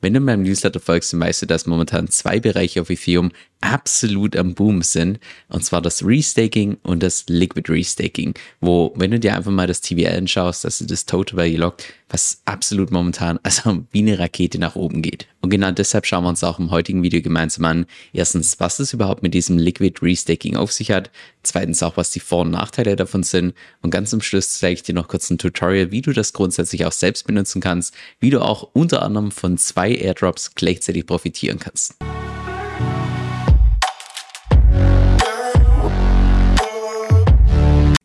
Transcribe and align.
Wenn 0.00 0.14
du 0.14 0.20
meinem 0.20 0.44
Newsletter 0.44 0.78
folgst, 0.78 1.12
dann 1.12 1.20
weißt 1.20 1.42
du, 1.42 1.46
dass 1.46 1.66
momentan 1.66 2.08
zwei 2.08 2.38
Bereiche 2.38 2.80
auf 2.80 2.90
Ethereum 2.90 3.32
absolut 3.60 4.36
am 4.36 4.54
Boom 4.54 4.82
sind. 4.82 5.18
Und 5.48 5.64
zwar 5.64 5.82
das 5.82 6.04
Restaking 6.04 6.76
und 6.84 7.02
das 7.02 7.24
Liquid 7.28 7.72
Restaking. 7.72 8.34
Wo, 8.60 8.92
wenn 8.96 9.10
du 9.10 9.18
dir 9.18 9.34
einfach 9.34 9.50
mal 9.50 9.66
das 9.66 9.80
TVL 9.80 10.16
anschaust, 10.16 10.64
also 10.64 10.86
das 10.86 11.04
Total 11.04 11.36
Value 11.36 11.58
Locked, 11.58 11.94
was 12.08 12.42
absolut 12.44 12.90
momentan, 12.90 13.38
also 13.42 13.84
wie 13.90 14.00
eine 14.00 14.18
Rakete 14.18 14.58
nach 14.58 14.76
oben 14.76 15.02
geht. 15.02 15.26
Und 15.40 15.50
genau 15.50 15.70
deshalb 15.70 16.06
schauen 16.06 16.24
wir 16.24 16.28
uns 16.28 16.44
auch 16.44 16.58
im 16.58 16.70
heutigen 16.70 17.02
Video 17.02 17.22
gemeinsam 17.22 17.64
an. 17.64 17.86
Erstens, 18.12 18.58
was 18.60 18.78
es 18.78 18.92
überhaupt 18.92 19.22
mit 19.22 19.34
diesem 19.34 19.58
Liquid 19.58 20.00
Restaking 20.02 20.56
auf 20.56 20.72
sich 20.72 20.90
hat. 20.90 21.10
Zweitens 21.42 21.82
auch, 21.82 21.96
was 21.96 22.10
die 22.10 22.20
Vor- 22.20 22.42
und 22.42 22.50
Nachteile 22.50 22.96
davon 22.96 23.22
sind. 23.22 23.54
Und 23.82 23.90
ganz 23.90 24.10
zum 24.10 24.20
Schluss 24.20 24.58
zeige 24.58 24.74
ich 24.74 24.82
dir 24.82 24.94
noch 24.94 25.08
kurz 25.08 25.30
ein 25.30 25.38
Tutorial, 25.38 25.90
wie 25.90 26.02
du 26.02 26.12
das 26.12 26.32
grundsätzlich 26.32 26.84
auch 26.84 26.92
selbst 26.92 27.26
benutzen 27.26 27.60
kannst, 27.60 27.94
wie 28.20 28.30
du 28.30 28.40
auch 28.40 28.70
unter 28.72 29.02
anderem 29.02 29.30
von 29.30 29.58
zwei 29.58 29.94
Airdrops 29.94 30.54
gleichzeitig 30.54 31.06
profitieren 31.06 31.58
kannst. 31.58 31.94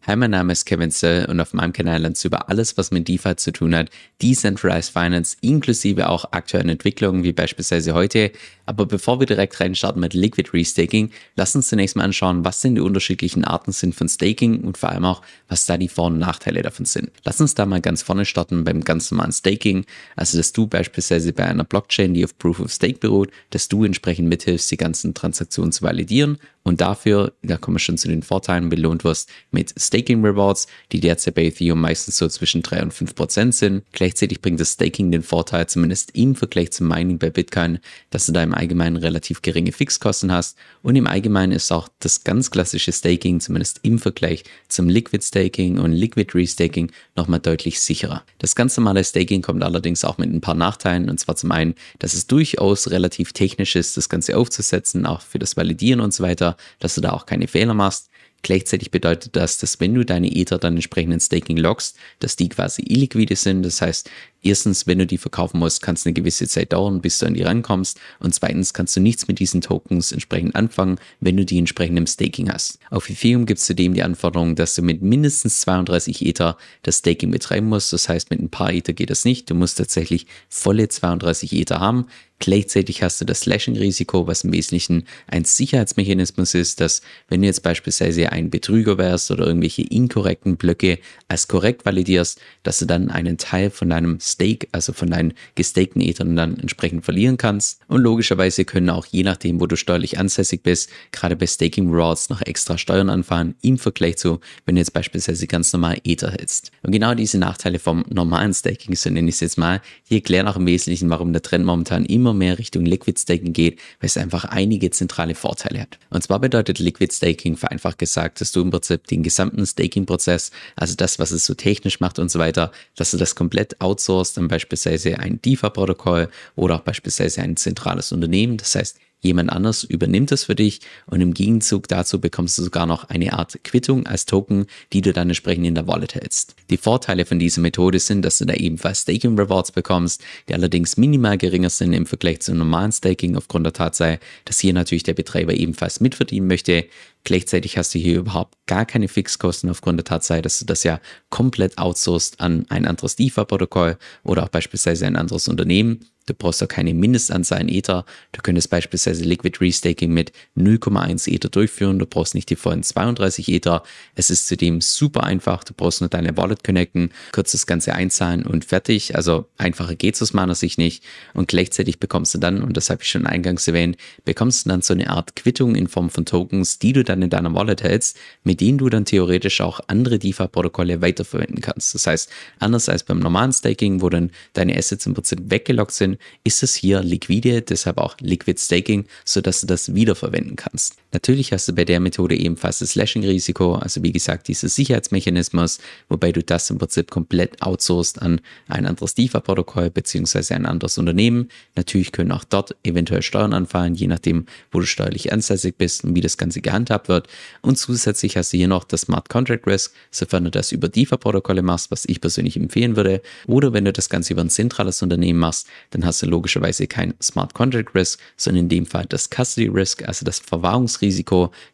Hi, 0.05 0.17
mein 0.17 0.31
Name 0.31 0.51
ist 0.51 0.65
Kevin 0.65 0.91
Sell 0.91 1.27
und 1.29 1.39
auf 1.39 1.53
meinem 1.53 1.71
Kanal 1.71 2.01
lernst 2.01 2.25
du 2.25 2.27
über 2.27 2.49
alles, 2.49 2.77
was 2.77 2.91
mit 2.91 3.07
DeFi 3.07 3.37
zu 3.37 3.53
tun 3.53 3.73
hat, 3.73 3.89
Decentralized 4.21 4.91
Finance, 4.91 5.37
inklusive 5.39 6.09
auch 6.09 6.25
aktuellen 6.33 6.67
Entwicklungen, 6.67 7.23
wie 7.23 7.31
beispielsweise 7.31 7.93
heute. 7.93 8.33
Aber 8.65 8.85
bevor 8.85 9.21
wir 9.21 9.27
direkt 9.27 9.57
reinstarten 9.61 10.01
mit 10.01 10.13
Liquid 10.13 10.49
Restaking, 10.53 11.11
lass 11.37 11.55
uns 11.55 11.69
zunächst 11.69 11.95
mal 11.95 12.03
anschauen, 12.03 12.43
was 12.43 12.59
denn 12.59 12.75
die 12.75 12.81
unterschiedlichen 12.81 13.45
Arten 13.45 13.71
sind 13.71 13.95
von 13.95 14.09
Staking 14.09 14.65
und 14.65 14.77
vor 14.77 14.89
allem 14.89 15.05
auch, 15.05 15.21
was 15.47 15.65
da 15.67 15.77
die 15.77 15.87
Vor- 15.87 16.07
und 16.07 16.19
Nachteile 16.19 16.63
davon 16.63 16.85
sind. 16.85 17.09
Lass 17.23 17.39
uns 17.39 17.55
da 17.55 17.65
mal 17.65 17.79
ganz 17.79 18.01
vorne 18.01 18.25
starten 18.25 18.65
beim 18.65 18.83
ganz 18.83 19.09
normalen 19.09 19.31
Staking, 19.31 19.85
also 20.17 20.37
dass 20.37 20.51
du 20.51 20.67
beispielsweise 20.67 21.31
bei 21.31 21.45
einer 21.45 21.63
Blockchain, 21.63 22.13
die 22.13 22.25
auf 22.25 22.37
Proof 22.37 22.59
of 22.59 22.73
Stake 22.73 22.99
beruht, 22.99 23.31
dass 23.51 23.69
du 23.69 23.85
entsprechend 23.85 24.27
mithilfst, 24.27 24.69
die 24.69 24.75
ganzen 24.75 25.13
Transaktionen 25.13 25.71
zu 25.71 25.81
validieren 25.81 26.39
und 26.63 26.79
dafür, 26.79 27.33
da 27.41 27.57
kommen 27.57 27.75
wir 27.75 27.79
schon 27.79 27.97
zu 27.97 28.07
den 28.07 28.23
Vorteilen, 28.23 28.69
belohnt 28.69 29.03
wirst 29.03 29.29
mit 29.51 29.73
Staking 29.77 30.23
Rewards, 30.25 30.67
die 30.93 31.01
derzeit 31.01 31.35
bei 31.35 31.45
Ethereum 31.45 31.81
meistens 31.81 32.17
so 32.17 32.27
zwischen 32.29 32.61
3 32.61 32.83
und 32.83 32.93
5 32.93 33.15
Prozent 33.15 33.55
sind. 33.55 33.83
Gleichzeitig 33.91 34.41
bringt 34.41 34.61
das 34.61 34.73
Staking 34.73 35.11
den 35.11 35.23
Vorteil, 35.23 35.67
zumindest 35.67 36.11
im 36.15 36.35
Vergleich 36.35 36.71
zum 36.71 36.87
Mining 36.87 37.19
bei 37.19 37.29
Bitcoin, 37.29 37.79
dass 38.11 38.27
du 38.27 38.31
da 38.31 38.41
im 38.41 38.53
Allgemeinen 38.53 38.95
relativ 38.95 39.41
geringe 39.41 39.73
Fixkosten 39.73 40.31
hast 40.31 40.57
und 40.81 40.95
im 40.95 41.05
Allgemeinen 41.05 41.51
ist 41.51 41.71
auch 41.71 41.89
das 41.99 42.23
ganz 42.23 42.49
klassische 42.49 42.93
Staking, 42.93 43.41
zumindest 43.41 43.81
im 43.83 43.99
Vergleich 43.99 44.45
zum 44.69 44.87
Liquid 44.87 45.23
Staking 45.23 45.79
und 45.79 45.91
Liquid 45.91 46.31
Restaking, 46.33 46.91
nochmal 47.15 47.41
deutlich 47.41 47.81
sicherer. 47.81 48.23
Das 48.39 48.55
ganz 48.55 48.77
normale 48.77 49.03
Staking 49.03 49.41
kommt 49.41 49.63
allerdings 49.63 50.05
auch 50.05 50.17
mit 50.17 50.31
ein 50.31 50.41
paar 50.41 50.55
Nachteilen 50.55 51.09
und 51.09 51.19
zwar 51.19 51.35
zum 51.35 51.51
einen, 51.51 51.75
dass 51.99 52.13
es 52.13 52.27
durchaus 52.27 52.89
relativ 52.89 53.33
technisch 53.33 53.75
ist, 53.75 53.97
das 53.97 54.07
Ganze 54.07 54.37
aufzusetzen, 54.37 55.05
auch 55.05 55.21
für 55.21 55.39
das 55.39 55.57
Validieren 55.57 55.99
und 55.99 56.13
so 56.13 56.23
weiter 56.23 56.52
dass 56.79 56.95
du 56.95 57.01
da 57.01 57.11
auch 57.11 57.25
keine 57.25 57.47
Fehler 57.47 57.73
machst. 57.73 58.09
Gleichzeitig 58.41 58.91
bedeutet 58.91 59.35
das, 59.37 59.57
dass 59.57 59.79
wenn 59.79 59.93
du 59.93 60.03
deine 60.03 60.27
Ether 60.27 60.57
dann 60.57 60.75
entsprechend 60.75 61.13
in 61.13 61.19
Staking 61.21 61.57
loggst, 61.57 61.97
dass 62.19 62.35
die 62.35 62.49
quasi 62.49 62.83
illiquide 62.85 63.37
sind. 63.37 63.63
Das 63.63 63.81
heißt, 63.81 64.09
erstens, 64.43 64.85
wenn 64.87 64.99
du 64.99 65.07
die 65.07 65.17
verkaufen 65.17 65.59
musst, 65.59 65.81
kann 65.81 65.95
es 65.95 66.05
eine 66.05 66.13
gewisse 66.13 66.47
Zeit 66.47 66.73
dauern, 66.73 67.01
bis 67.01 67.19
du 67.19 67.25
an 67.25 67.33
die 67.33 67.43
rankommst. 67.43 67.99
Und 68.19 68.35
zweitens 68.35 68.73
kannst 68.73 68.95
du 68.95 68.99
nichts 68.99 69.27
mit 69.27 69.39
diesen 69.39 69.61
Tokens 69.61 70.11
entsprechend 70.11 70.55
anfangen, 70.55 70.99
wenn 71.19 71.37
du 71.37 71.45
die 71.45 71.57
entsprechend 71.57 71.97
im 71.97 72.07
Staking 72.07 72.51
hast. 72.51 72.79
Auf 72.89 73.09
Ethereum 73.09 73.45
gibt 73.45 73.59
es 73.59 73.65
zudem 73.65 73.93
die 73.93 74.03
Anforderung, 74.03 74.55
dass 74.55 74.75
du 74.75 74.81
mit 74.81 75.01
mindestens 75.01 75.61
32 75.61 76.25
Ether 76.25 76.57
das 76.83 76.99
Staking 76.99 77.31
betreiben 77.31 77.67
musst. 77.67 77.93
Das 77.93 78.09
heißt, 78.09 78.29
mit 78.29 78.39
ein 78.39 78.49
paar 78.49 78.71
Ether 78.71 78.93
geht 78.93 79.09
das 79.09 79.25
nicht. 79.25 79.49
Du 79.49 79.55
musst 79.55 79.77
tatsächlich 79.77 80.27
volle 80.49 80.87
32 80.87 81.53
Ether 81.53 81.79
haben. 81.79 82.07
Gleichzeitig 82.43 83.01
hast 83.01 83.21
du 83.21 83.25
das 83.25 83.39
Slashing-Risiko, 83.41 84.27
was 84.27 84.43
im 84.43 84.51
Wesentlichen 84.51 85.05
ein 85.27 85.45
Sicherheitsmechanismus 85.45 86.55
ist, 86.55 86.81
dass 86.81 87.01
wenn 87.29 87.41
du 87.41 87.47
jetzt 87.47 87.63
beispielsweise 87.63 88.33
ein 88.33 88.49
Betrüger 88.49 88.97
wärst 88.97 89.31
oder 89.31 89.47
irgendwelche 89.47 89.83
inkorrekten 89.83 90.57
Blöcke 90.57 90.99
als 91.29 91.47
korrekt 91.47 91.85
validierst, 91.85 92.41
dass 92.63 92.79
du 92.79 92.85
dann 92.85 93.09
einen 93.09 93.37
Teil 93.37 93.69
von 93.69 93.89
deinem 93.89 94.19
Stake, 94.33 94.67
also 94.71 94.93
von 94.93 95.09
deinen 95.09 95.33
gestakten 95.55 96.01
Ethern 96.01 96.35
dann 96.35 96.57
entsprechend 96.57 97.05
verlieren 97.05 97.37
kannst. 97.37 97.79
Und 97.87 98.01
logischerweise 98.01 98.65
können 98.65 98.89
auch 98.89 99.05
je 99.05 99.23
nachdem, 99.23 99.59
wo 99.59 99.67
du 99.67 99.75
steuerlich 99.75 100.17
ansässig 100.19 100.63
bist, 100.63 100.89
gerade 101.11 101.35
bei 101.35 101.47
Staking 101.47 101.89
Rewards 101.89 102.29
noch 102.29 102.41
extra 102.41 102.77
Steuern 102.77 103.09
anfahren 103.09 103.55
im 103.61 103.77
Vergleich 103.77 104.17
zu, 104.17 104.39
wenn 104.65 104.75
du 104.75 104.81
jetzt 104.81 104.93
beispielsweise 104.93 105.47
ganz 105.47 105.71
normal 105.73 105.97
Ether 106.03 106.31
hältst. 106.31 106.71
Und 106.81 106.91
genau 106.91 107.13
diese 107.13 107.37
Nachteile 107.37 107.79
vom 107.79 108.03
normalen 108.09 108.53
Staking, 108.53 108.95
so 108.95 109.09
nenne 109.09 109.29
ich 109.29 109.35
es 109.35 109.41
jetzt 109.41 109.57
mal, 109.57 109.81
die 110.09 110.15
erklären 110.15 110.47
auch 110.47 110.57
im 110.57 110.65
Wesentlichen, 110.65 111.09
warum 111.09 111.33
der 111.33 111.41
Trend 111.41 111.65
momentan 111.65 112.05
immer 112.05 112.33
mehr 112.33 112.57
Richtung 112.59 112.85
Liquid 112.85 113.19
Staking 113.19 113.53
geht, 113.53 113.79
weil 113.99 114.07
es 114.07 114.17
einfach 114.17 114.45
einige 114.45 114.89
zentrale 114.91 115.35
Vorteile 115.35 115.81
hat. 115.81 115.99
Und 116.09 116.23
zwar 116.23 116.39
bedeutet 116.39 116.79
Liquid 116.79 117.13
Staking 117.13 117.57
vereinfacht 117.57 117.97
gesagt, 117.97 118.41
dass 118.41 118.51
du 118.51 118.61
im 118.61 118.71
Prinzip 118.71 119.07
den 119.07 119.23
gesamten 119.23 119.65
Staking-Prozess, 119.65 120.51
also 120.75 120.95
das, 120.95 121.19
was 121.19 121.31
es 121.31 121.45
so 121.45 121.53
technisch 121.53 121.99
macht 121.99 122.19
und 122.19 122.31
so 122.31 122.39
weiter, 122.39 122.71
dass 122.95 123.11
du 123.11 123.17
das 123.17 123.35
komplett 123.35 123.79
outsourcest, 123.81 124.22
dann 124.31 124.47
beispielsweise 124.47 125.19
ein 125.19 125.41
DeFi-Protokoll 125.41 126.29
oder 126.55 126.75
auch 126.75 126.81
beispielsweise 126.81 127.41
ein 127.41 127.57
zentrales 127.57 128.13
Unternehmen. 128.13 128.55
Das 128.55 128.75
heißt, 128.75 128.97
Jemand 129.23 129.51
anders 129.51 129.85
übernimmt 129.85 130.31
das 130.31 130.43
für 130.43 130.53
dich 130.53 130.81
und 131.05 131.21
im 131.21 131.33
Gegenzug 131.33 131.87
dazu 131.87 132.19
bekommst 132.19 132.57
du 132.57 132.63
sogar 132.63 132.85
noch 132.85 133.05
eine 133.05 133.31
Art 133.31 133.57
Quittung 133.63 134.05
als 134.05 134.25
Token, 134.25 134.65
die 134.91 134.99
du 134.99 135.13
dann 135.13 135.29
entsprechend 135.29 135.65
in 135.65 135.75
der 135.75 135.87
Wallet 135.87 136.15
hältst. 136.15 136.55
Die 136.69 136.75
Vorteile 136.75 137.25
von 137.25 137.39
dieser 137.39 137.61
Methode 137.61 137.99
sind, 137.99 138.23
dass 138.23 138.39
du 138.39 138.45
da 138.45 138.53
ebenfalls 138.53 139.03
Staking 139.03 139.39
Rewards 139.39 139.71
bekommst, 139.71 140.21
die 140.49 140.53
allerdings 140.53 140.97
minimal 140.97 141.37
geringer 141.37 141.69
sind 141.69 141.93
im 141.93 142.05
Vergleich 142.05 142.41
zum 142.41 142.57
normalen 142.57 142.91
Staking 142.91 143.37
aufgrund 143.37 143.65
der 143.65 143.71
Tatsache, 143.71 144.19
dass 144.43 144.59
hier 144.59 144.73
natürlich 144.73 145.03
der 145.03 145.13
Betreiber 145.13 145.53
ebenfalls 145.53 146.01
mitverdienen 146.01 146.49
möchte. 146.49 146.85
Gleichzeitig 147.23 147.77
hast 147.77 147.95
du 147.95 147.99
hier 147.99 148.19
überhaupt 148.19 148.57
gar 148.67 148.85
keine 148.85 149.07
Fixkosten 149.07 149.69
aufgrund 149.69 149.99
der 149.99 150.03
Tatsache, 150.03 150.41
dass 150.41 150.59
du 150.59 150.65
das 150.65 150.83
ja 150.83 150.99
komplett 151.29 151.77
outsourced 151.77 152.41
an 152.41 152.65
ein 152.67 152.85
anderes 152.85 153.15
DeFi-Protokoll 153.15 153.97
oder 154.23 154.43
auch 154.43 154.49
beispielsweise 154.49 155.07
ein 155.07 155.15
anderes 155.15 155.47
Unternehmen. 155.47 156.09
Du 156.25 156.33
brauchst 156.33 156.63
auch 156.63 156.67
keine 156.67 156.93
Mindestanzahl 156.93 157.59
an 157.59 157.69
Ether. 157.69 158.05
Du 158.31 158.41
könntest 158.41 158.69
beispielsweise 158.69 159.23
Liquid 159.23 159.59
Restaking 159.59 160.11
mit 160.11 160.31
0,1 160.57 161.29
Ether 161.29 161.49
durchführen. 161.49 161.99
Du 161.99 162.05
brauchst 162.05 162.33
nicht 162.33 162.49
die 162.49 162.55
vollen 162.55 162.83
32 162.83 163.49
Ether. 163.49 163.83
Es 164.15 164.29
ist 164.29 164.47
zudem 164.47 164.79
super 164.79 165.23
einfach. 165.23 165.63
Du 165.63 165.73
brauchst 165.73 165.99
nur 165.99 166.09
deine 166.09 166.37
Wallet 166.37 166.63
connecten, 166.63 167.11
kurz 167.33 167.51
das 167.51 167.65
Ganze 167.65 167.93
einzahlen 167.93 168.45
und 168.45 168.63
fertig. 168.63 169.15
Also 169.15 169.49
einfacher 169.57 169.95
geht's 169.95 170.21
aus 170.21 170.33
meiner 170.33 170.55
Sicht 170.55 170.77
nicht. 170.77 171.03
Und 171.33 171.49
gleichzeitig 171.49 171.99
bekommst 171.99 172.33
du 172.33 172.37
dann, 172.37 172.63
und 172.63 172.77
das 172.77 172.89
habe 172.89 173.01
ich 173.01 173.09
schon 173.09 173.25
eingangs 173.25 173.67
erwähnt, 173.67 173.97
bekommst 174.23 174.65
du 174.65 174.69
dann 174.69 174.81
so 174.81 174.93
eine 174.93 175.09
Art 175.09 175.35
Quittung 175.35 175.75
in 175.75 175.87
Form 175.87 176.09
von 176.09 176.25
Tokens, 176.25 176.79
die 176.79 176.93
du 176.93 177.03
dann 177.03 177.21
in 177.21 177.29
deiner 177.29 177.53
Wallet 177.53 177.83
hältst, 177.83 178.17
mit 178.43 178.61
denen 178.61 178.77
du 178.77 178.87
dann 178.89 179.03
theoretisch 179.03 179.59
auch 179.59 179.81
andere 179.87 180.19
DeFi-Protokolle 180.19 181.01
weiterverwenden 181.01 181.59
kannst. 181.59 181.95
Das 181.95 182.07
heißt, 182.07 182.29
anders 182.59 182.87
als 182.87 183.03
beim 183.03 183.19
normalen 183.19 183.51
Staking, 183.51 184.01
wo 184.01 184.09
dann 184.09 184.31
deine 184.53 184.77
Assets 184.77 185.05
im 185.05 185.13
Prinzip 185.13 185.39
weggelockt 185.49 185.91
sind, 185.91 186.12
ist 186.43 186.63
es 186.63 186.75
hier 186.75 187.01
liquide, 187.01 187.61
deshalb 187.61 187.97
auch 187.97 188.15
Liquid 188.19 188.59
Staking, 188.59 189.05
sodass 189.25 189.61
du 189.61 189.67
das 189.67 189.93
wiederverwenden 189.93 190.55
kannst. 190.55 191.02
Natürlich 191.13 191.53
hast 191.53 191.67
du 191.67 191.73
bei 191.73 191.85
der 191.85 191.99
Methode 191.99 192.35
ebenfalls 192.35 192.79
das 192.79 192.89
Slashing-Risiko, 192.89 193.75
also 193.75 194.01
wie 194.01 194.11
gesagt, 194.11 194.47
dieses 194.47 194.73
Sicherheitsmechanismus, 194.73 195.77
wobei 196.09 196.31
du 196.31 196.41
das 196.41 196.69
im 196.71 196.79
Prinzip 196.79 197.11
komplett 197.11 197.61
outsourced 197.61 198.19
an 198.19 198.41
ein 198.67 198.87
anderes 198.87 199.13
DeFi-Protokoll 199.13 199.91
bzw. 199.91 200.55
ein 200.55 200.65
anderes 200.65 200.97
Unternehmen. 200.97 201.49
Natürlich 201.75 202.11
können 202.11 202.31
auch 202.31 202.43
dort 202.43 202.75
eventuell 202.83 203.21
Steuern 203.21 203.53
anfallen, 203.53 203.93
je 203.93 204.07
nachdem, 204.07 204.47
wo 204.71 204.79
du 204.79 204.87
steuerlich 204.87 205.31
ansässig 205.31 205.77
bist 205.77 206.03
und 206.03 206.15
wie 206.15 206.21
das 206.21 206.37
Ganze 206.37 206.61
gehandhabt 206.61 207.09
wird. 207.09 207.27
Und 207.61 207.77
zusätzlich 207.77 208.35
hast 208.35 208.51
du 208.51 208.57
hier 208.57 208.67
noch 208.67 208.83
das 208.83 209.01
Smart 209.01 209.29
Contract 209.29 209.67
Risk, 209.67 209.93
sofern 210.09 210.45
du 210.45 210.51
das 210.51 210.71
über 210.71 210.89
DeFi-Protokolle 210.89 211.61
machst, 211.61 211.91
was 211.91 212.05
ich 212.05 212.21
persönlich 212.21 212.57
empfehlen 212.57 212.95
würde. 212.95 213.21
Oder 213.45 213.71
wenn 213.71 213.85
du 213.85 213.93
das 213.93 214.09
Ganze 214.09 214.33
über 214.33 214.41
ein 214.41 214.49
zentrales 214.49 215.03
Unternehmen 215.03 215.37
machst, 215.37 215.67
dann 215.91 216.05
hast 216.05 216.23
du 216.23 216.25
logischerweise 216.25 216.87
kein 216.87 217.13
Smart 217.21 217.53
Contract 217.53 217.93
Risk, 217.93 218.19
sondern 218.35 218.63
in 218.63 218.69
dem 218.69 218.85
Fall 218.87 219.05
das 219.07 219.29
Custody 219.29 219.67
Risk, 219.67 220.07
also 220.07 220.25
das 220.25 220.39
Verwahrungsrisiko, 220.39 221.02